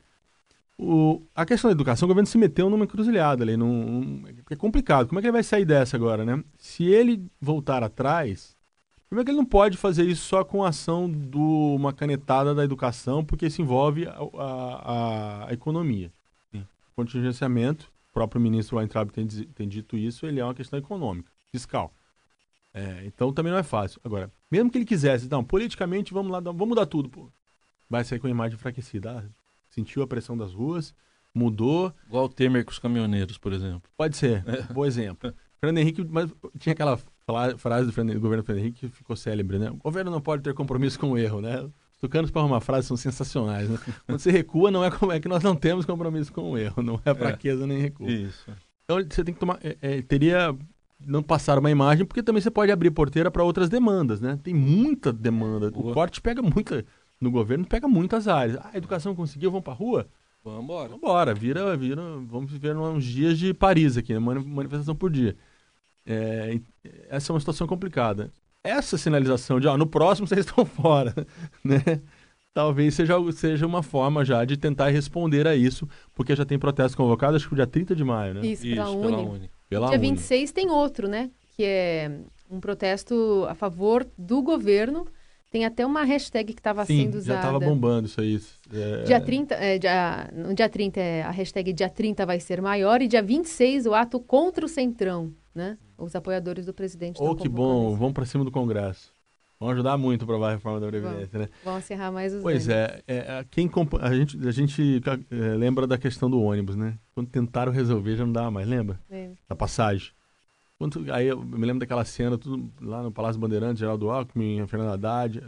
O, 0.79 1.23
a 1.35 1.47
questão 1.47 1.71
da 1.71 1.73
educação, 1.73 2.07
o 2.07 2.09
governo 2.09 2.27
se 2.27 2.37
meteu 2.37 2.69
numa 2.69 2.85
encruzilhada 2.85 3.43
ali. 3.43 3.57
Num, 3.57 4.23
é 4.51 4.57
complicado. 4.57 5.09
Como 5.09 5.19
é 5.19 5.23
que 5.23 5.27
ele 5.27 5.33
vai 5.33 5.43
sair 5.43 5.65
dessa 5.65 5.97
agora, 5.97 6.25
né? 6.25 6.43
Se 6.59 6.85
ele 6.85 7.27
voltar 7.41 7.83
atrás, 7.83 8.57
Primeiro 9.09 9.25
que 9.25 9.31
ele 9.31 9.39
não 9.39 9.47
pode 9.47 9.77
fazer 9.77 10.05
isso 10.05 10.25
só 10.27 10.43
com 10.43 10.65
a 10.65 10.71
ação 10.71 11.11
de 11.11 11.37
uma 11.39 11.93
canetada 11.93 12.55
da 12.55 12.65
educação, 12.65 13.25
porque 13.25 13.47
isso 13.47 13.63
envolve 13.63 14.07
a, 14.07 14.19
a, 14.37 15.49
a 15.49 15.53
economia. 15.53 16.11
Sim. 16.51 16.67
Contingenciamento, 16.97 17.85
o 18.11 18.13
próprio 18.13 18.41
ministro 18.41 18.79
Weintraub 18.79 19.11
tem, 19.11 19.27
tem 19.27 19.69
dito 19.69 19.97
isso, 19.97 20.27
ele 20.27 20.41
é 20.41 20.45
uma 20.45 20.55
questão 20.55 20.77
econômica, 20.77 21.31
fiscal. 21.53 21.95
É, 22.75 23.05
então 23.07 23.33
também 23.33 23.53
não 23.53 23.59
é 23.59 23.63
fácil. 23.63 24.01
Agora, 24.05 24.31
mesmo 24.51 24.71
que 24.71 24.77
ele 24.77 24.85
quisesse, 24.85 25.25
então, 25.25 25.43
politicamente, 25.43 26.13
vamos 26.13 26.33
lá, 26.33 26.41
vamos 26.41 26.69
mudar 26.69 26.87
tudo. 26.87 27.09
Pô. 27.09 27.31
Vai 27.89 28.05
sair 28.05 28.19
com 28.19 28.27
a 28.27 28.31
imagem 28.31 28.57
enfraquecida. 28.57 29.19
Ah, 29.19 29.25
sentiu 29.77 30.03
a 30.03 30.07
pressão 30.07 30.37
das 30.37 30.53
ruas, 30.53 30.95
mudou. 31.35 31.93
Igual 32.07 32.25
o 32.25 32.29
Temer 32.29 32.65
com 32.65 32.71
os 32.71 32.79
caminhoneiros, 32.79 33.37
por 33.37 33.53
exemplo. 33.53 33.83
Pode 33.97 34.17
ser, 34.17 34.43
é. 34.47 34.63
bom 34.73 34.85
exemplo. 34.85 35.33
Fernando 35.61 35.79
Henrique, 35.79 36.05
mas 36.09 36.31
tinha 36.59 36.73
aquela 36.73 36.99
frase 37.59 37.91
do, 37.91 38.05
do 38.05 38.21
governo 38.21 38.45
Fernando 38.45 38.65
Henrique 38.65 38.89
que 38.89 38.97
ficou 38.97 39.17
célebre, 39.17 39.59
né? 39.59 39.71
O 39.71 39.77
governo 39.77 40.11
não 40.11 40.21
pode 40.21 40.43
ter 40.43 40.55
compromisso 40.55 40.99
com 40.99 41.13
o 41.13 41.19
erro, 41.19 41.41
né? 41.41 41.61
Os 41.63 41.99
tucanos 42.01 42.31
para 42.31 42.43
uma 42.43 42.61
frase 42.61 42.87
são 42.87 42.97
sensacionais, 42.97 43.69
né? 43.69 43.79
Quando 44.07 44.19
você 44.19 44.31
recua, 44.31 44.71
não 44.71 44.85
é 44.85 44.91
como 44.91 45.13
é 45.13 45.21
que 45.21 45.29
nós 45.29 45.43
não 45.43 45.57
temos 45.57 45.85
compromisso 45.85 46.33
com 46.33 46.53
o 46.53 46.59
erro, 46.59 46.83
não 46.83 47.01
é, 47.05 47.11
é. 47.11 47.15
fraqueza 47.15 47.65
é. 47.65 47.67
nem 47.67 47.79
recuo. 47.79 48.09
Isso. 48.09 48.51
Então 48.85 48.99
você 49.03 49.25
tem 49.25 49.35
que 49.35 49.41
tomar, 49.41 49.59
é, 49.63 49.77
é, 49.81 50.03
teria 50.03 50.57
não 51.01 51.23
passar 51.23 51.59
uma 51.59 51.71
imagem, 51.71 52.07
porque 52.07 52.23
também 52.23 52.41
você 52.41 52.51
pode 52.51 52.71
abrir 52.71 52.91
porteira 52.91 53.31
para 53.31 53.43
outras 53.43 53.69
demandas, 53.69 54.21
né? 54.21 54.39
Tem 54.43 54.55
muita 54.55 55.13
demanda. 55.13 55.71
Boa. 55.71 55.91
O 55.91 55.95
corte 55.95 56.21
pega 56.21 56.41
muita 56.43 56.85
no 57.21 57.31
governo, 57.31 57.67
pega 57.67 57.89
muitas 57.89 58.29
áreas. 58.29 58.59
Ah, 58.59 58.71
a 58.75 58.77
educação 58.79 59.15
conseguiu, 59.15 59.51
vamos 59.51 59.65
para 59.65 59.73
rua? 59.73 60.09
Vamos 60.45 60.65
embora. 60.65 60.89
Vamos 60.89 61.03
embora, 61.03 61.35
vira, 61.35 61.77
vira, 61.77 62.03
vamos 62.27 62.51
viver 62.51 62.77
uns 62.77 63.05
dias 63.05 63.39
de 63.39 63.53
Paris 63.53 63.97
aqui, 63.97 64.15
né? 64.15 64.21
manifestação 64.21 64.95
por 64.95 65.11
dia. 65.11 65.37
É, 66.05 66.61
essa 67.09 67.33
é 67.33 67.35
uma 67.35 67.41
situação 67.41 67.67
complicada. 67.67 68.31
Essa 68.63 68.97
sinalização 68.97 69.59
de, 69.59 69.67
ó, 69.67 69.77
no 69.77 69.87
próximo 69.87 70.27
vocês 70.29 70.47
estão 70.47 70.65
fora, 70.65 71.15
né? 71.65 72.01
talvez 72.57 72.95
seja, 72.95 73.15
seja 73.33 73.67
uma 73.67 73.83
forma 73.83 74.25
já 74.25 74.43
de 74.45 74.57
tentar 74.57 74.89
responder 74.89 75.47
a 75.47 75.55
isso, 75.55 75.87
porque 76.15 76.35
já 76.35 76.45
tem 76.45 76.59
protesto 76.59 76.97
convocado, 76.97 77.37
acho 77.37 77.47
que 77.49 77.53
o 77.53 77.57
dia 77.57 77.67
30 77.67 77.95
de 77.95 78.03
maio, 78.03 78.35
né? 78.35 78.41
Isso, 78.47 78.67
Isso, 78.67 78.77
pela 78.77 78.87
pela 78.87 79.19
Uni. 79.19 79.29
Uni. 79.29 79.51
Pela 79.69 79.89
Dia 79.89 79.99
Uni. 79.99 80.09
26 80.09 80.53
tem 80.53 80.71
outro, 80.71 81.07
né? 81.07 81.31
Que 81.55 81.65
é 81.65 82.21
um 82.51 82.59
protesto 82.59 83.45
a 83.49 83.55
favor 83.55 84.07
do 84.17 84.41
governo. 84.41 85.07
Tem 85.51 85.65
até 85.65 85.87
uma 85.87 86.03
hashtag 86.05 86.53
que 86.53 86.61
estava 86.61 86.85
sendo 86.85 87.17
usada. 87.17 87.25
já 87.25 87.37
estava 87.37 87.61
bombando 87.61 88.07
isso 88.07 88.21
aí. 88.21 88.41
É, 88.73 89.05
Dia 89.05 89.21
30, 89.21 89.55
é, 89.55 89.79
dia, 89.79 90.31
no 90.35 90.55
dia 90.55 90.69
30, 90.69 91.01
é, 91.01 91.23
a 91.23 91.31
hashtag 91.31 91.73
dia 91.73 91.89
30 91.89 92.27
vai 92.27 92.41
ser 92.41 92.61
maior 92.61 93.01
e 93.01 93.09
dia 93.09 93.23
26 93.23 93.87
o 93.87 93.95
ato 93.95 94.19
contra 94.21 94.65
o 94.65 94.69
Centrão, 94.69 95.33
né? 95.55 95.79
Os 95.97 96.15
apoiadores 96.15 96.67
do 96.67 96.75
presidente 96.75 97.19
Oh, 97.23 97.35
que 97.35 97.49
bom, 97.49 97.95
vamos 97.97 98.13
para 98.13 98.27
cima 98.27 98.45
do 98.45 98.51
Congresso. 98.51 99.15
Vão 99.59 99.71
ajudar 99.71 99.97
muito 99.97 100.23
a 100.23 100.25
aprovar 100.25 100.51
a 100.51 100.53
reforma 100.53 100.79
da 100.79 100.87
Previdência, 100.87 101.39
né? 101.39 101.49
Vão 101.65 101.79
encerrar 101.79 102.13
mais 102.13 102.35
os 102.35 102.43
Pois 102.43 102.69
é, 102.69 103.01
é, 103.07 103.17
é, 103.17 103.45
quem 103.51 103.71
a 104.01 104.15
gente, 104.15 104.47
a 104.47 104.51
gente 104.51 105.01
é, 105.31 105.35
lembra 105.55 105.87
da 105.87 105.97
questão 105.97 106.29
do 106.29 106.43
ônibus, 106.43 106.77
né? 106.77 106.99
Quando 107.15 107.29
tentaram 107.29 107.73
resolver 107.73 108.17
já 108.17 108.27
não 108.27 108.33
dava 108.33 108.51
mais, 108.51 108.69
lembra? 108.69 109.01
É. 109.11 109.31
Da 109.49 109.57
passagem. 109.57 110.11
Quando, 110.79 111.13
aí 111.13 111.27
eu 111.29 111.43
me 111.43 111.65
lembro 111.67 111.81
daquela 111.81 112.05
cena 112.05 112.37
tudo 112.37 112.71
lá 112.81 113.03
no 113.03 113.11
Palácio 113.11 113.41
Bandeirantes, 113.41 113.79
Geraldo 113.81 114.11
Alckmin, 114.11 114.61
a 114.61 114.67
Fernanda 114.67 114.93
Haddad. 114.95 115.43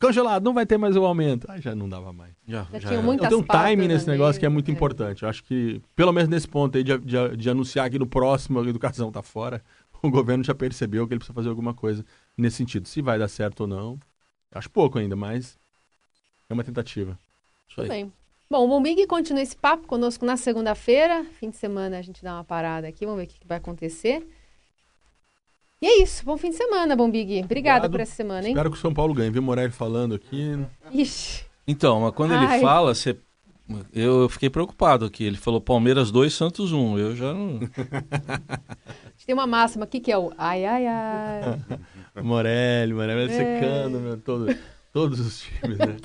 Congelado, 0.00 0.42
não 0.42 0.52
vai 0.52 0.66
ter 0.66 0.76
mais 0.76 0.96
o 0.96 1.04
aumento. 1.04 1.48
Aí 1.48 1.60
já 1.60 1.74
não 1.76 1.88
dava 1.88 2.12
mais. 2.12 2.32
Já, 2.46 2.64
Já 2.72 2.78
já 2.80 2.88
tinha 2.88 2.98
Então 2.98 2.98
tem 2.98 2.98
um 2.98 3.02
Muitas 3.04 3.46
timing 3.46 3.76
pautas 3.76 3.88
nesse 3.88 4.08
negócio 4.10 4.40
que 4.40 4.46
é 4.46 4.48
muito 4.48 4.68
é. 4.70 4.74
importante. 4.74 5.22
Eu 5.22 5.28
acho 5.28 5.44
que, 5.44 5.80
pelo 5.94 6.12
menos 6.12 6.28
nesse 6.28 6.48
ponto 6.48 6.76
aí 6.76 6.82
de, 6.82 6.98
de- 6.98 7.36
de 7.36 7.50
anunciar 7.50 7.88
que 7.88 7.98
no 8.00 8.06
próximo 8.06 8.58
a 8.58 8.66
educação 8.66 9.12
tá 9.12 9.22
fora, 9.22 9.62
o 10.02 10.10
governo 10.10 10.42
já 10.42 10.52
percebeu 10.54 11.06
que 11.06 11.14
ele 11.14 11.20
precisa 11.20 11.34
fazer 11.34 11.48
alguma 11.48 11.72
coisa 11.72 12.04
nesse 12.36 12.56
sentido. 12.56 12.88
Se 12.88 13.00
vai 13.00 13.16
dar 13.20 13.28
certo 13.28 13.60
ou 13.60 13.66
não, 13.68 13.96
acho 14.52 14.68
pouco 14.68 14.98
ainda, 14.98 15.14
mas 15.14 15.56
é 16.50 16.52
uma 16.54 16.64
tentativa. 16.64 17.16
Isso 17.68 17.76
Tudo 17.76 17.84
aí. 17.84 18.02
bem. 18.02 18.12
Bom, 18.50 18.64
o 18.64 18.68
Bombig 18.68 19.06
continua 19.06 19.40
esse 19.42 19.56
papo 19.56 19.86
conosco 19.86 20.26
na 20.26 20.36
segunda-feira. 20.36 21.24
Fim 21.38 21.48
de 21.50 21.56
semana 21.56 21.98
a 21.98 22.02
gente 22.02 22.22
dá 22.24 22.34
uma 22.34 22.44
parada 22.44 22.88
aqui, 22.88 23.06
vamos 23.06 23.20
ver 23.20 23.26
o 23.26 23.28
que 23.28 23.46
vai 23.46 23.58
acontecer. 23.58 24.26
E 25.82 25.86
é 25.86 26.02
isso. 26.02 26.24
Bom 26.24 26.36
fim 26.36 26.50
de 26.50 26.56
semana, 26.56 26.94
Bombig. 26.94 27.42
Obrigada 27.42 27.86
Obrigado. 27.86 27.90
por 27.90 28.00
essa 28.00 28.14
semana, 28.14 28.46
hein? 28.46 28.52
Espero 28.52 28.70
que 28.70 28.76
o 28.76 28.80
São 28.80 28.94
Paulo 28.94 29.12
ganhe. 29.12 29.30
Vi 29.32 29.40
o 29.40 29.42
Morelli 29.42 29.72
falando 29.72 30.14
aqui. 30.14 30.56
Ixi. 30.92 31.44
Então, 31.66 32.00
mas 32.00 32.14
quando 32.14 32.32
Ai. 32.34 32.54
ele 32.54 32.62
fala, 32.62 32.94
você... 32.94 33.16
eu 33.92 34.28
fiquei 34.28 34.48
preocupado 34.48 35.04
aqui. 35.04 35.24
Ele 35.24 35.36
falou 35.36 35.60
Palmeiras 35.60 36.12
2, 36.12 36.32
Santos 36.32 36.72
1. 36.72 36.98
Eu 36.98 37.16
já 37.16 37.34
não. 37.34 37.58
A 37.58 39.10
gente 39.10 39.26
tem 39.26 39.34
uma 39.34 39.46
máxima 39.46 39.82
aqui 39.82 39.98
que 39.98 40.12
é 40.12 40.16
o 40.16 40.32
ai, 40.38 40.64
ai, 40.64 40.86
ai. 40.86 41.58
Morelli, 42.22 42.94
Morelli 42.94 43.32
É. 43.32 43.36
secando 43.36 43.98
meu, 43.98 44.16
todo, 44.18 44.56
todos 44.92 45.18
os 45.18 45.40
times, 45.40 45.78
né? 45.78 45.96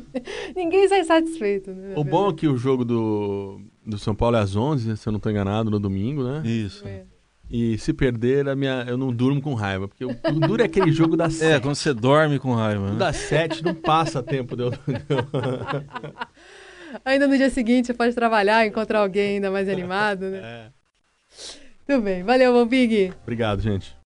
Ninguém 0.56 0.88
sai 0.88 1.04
satisfeito. 1.04 1.70
Né? 1.70 1.92
O 1.96 2.02
bom 2.04 2.30
é 2.30 2.32
que 2.32 2.48
o 2.48 2.56
jogo 2.56 2.82
do, 2.82 3.60
do 3.84 3.98
São 3.98 4.14
Paulo 4.14 4.36
é 4.36 4.40
às 4.40 4.56
11, 4.56 4.96
se 4.96 5.06
eu 5.06 5.12
não 5.12 5.18
estou 5.18 5.30
enganado, 5.30 5.70
no 5.70 5.78
domingo, 5.78 6.24
né? 6.24 6.42
Isso. 6.46 6.88
É. 6.88 7.04
E 7.50 7.78
se 7.78 7.92
perder, 7.94 8.46
a 8.48 8.54
minha, 8.54 8.84
eu 8.86 8.96
não 8.98 9.10
durmo 9.12 9.40
com 9.40 9.54
raiva. 9.54 9.88
Porque 9.88 10.04
o, 10.04 10.10
o 10.10 10.40
duro 10.40 10.62
é 10.62 10.66
aquele 10.66 10.92
jogo 10.92 11.16
das 11.16 11.36
É, 11.40 11.52
sete. 11.52 11.62
quando 11.62 11.74
você 11.76 11.94
dorme 11.94 12.38
com 12.38 12.54
raiva. 12.54 12.88
O 12.88 12.92
Né? 12.92 12.98
das 12.98 13.16
sete 13.16 13.64
não 13.64 13.74
passa 13.74 14.22
tempo 14.22 14.54
de 14.56 14.64
eu... 14.64 14.72
Ainda 17.04 17.26
no 17.26 17.36
dia 17.36 17.50
seguinte 17.50 17.86
você 17.86 17.94
pode 17.94 18.14
trabalhar, 18.14 18.66
encontrar 18.66 19.00
alguém 19.00 19.36
ainda 19.36 19.50
mais 19.50 19.68
animado, 19.68 20.26
né? 20.30 20.38
É. 20.42 20.68
Tudo 21.86 22.02
bem. 22.02 22.22
Valeu, 22.22 22.52
Bombig. 22.52 23.12
Obrigado, 23.22 23.60
gente. 23.60 23.94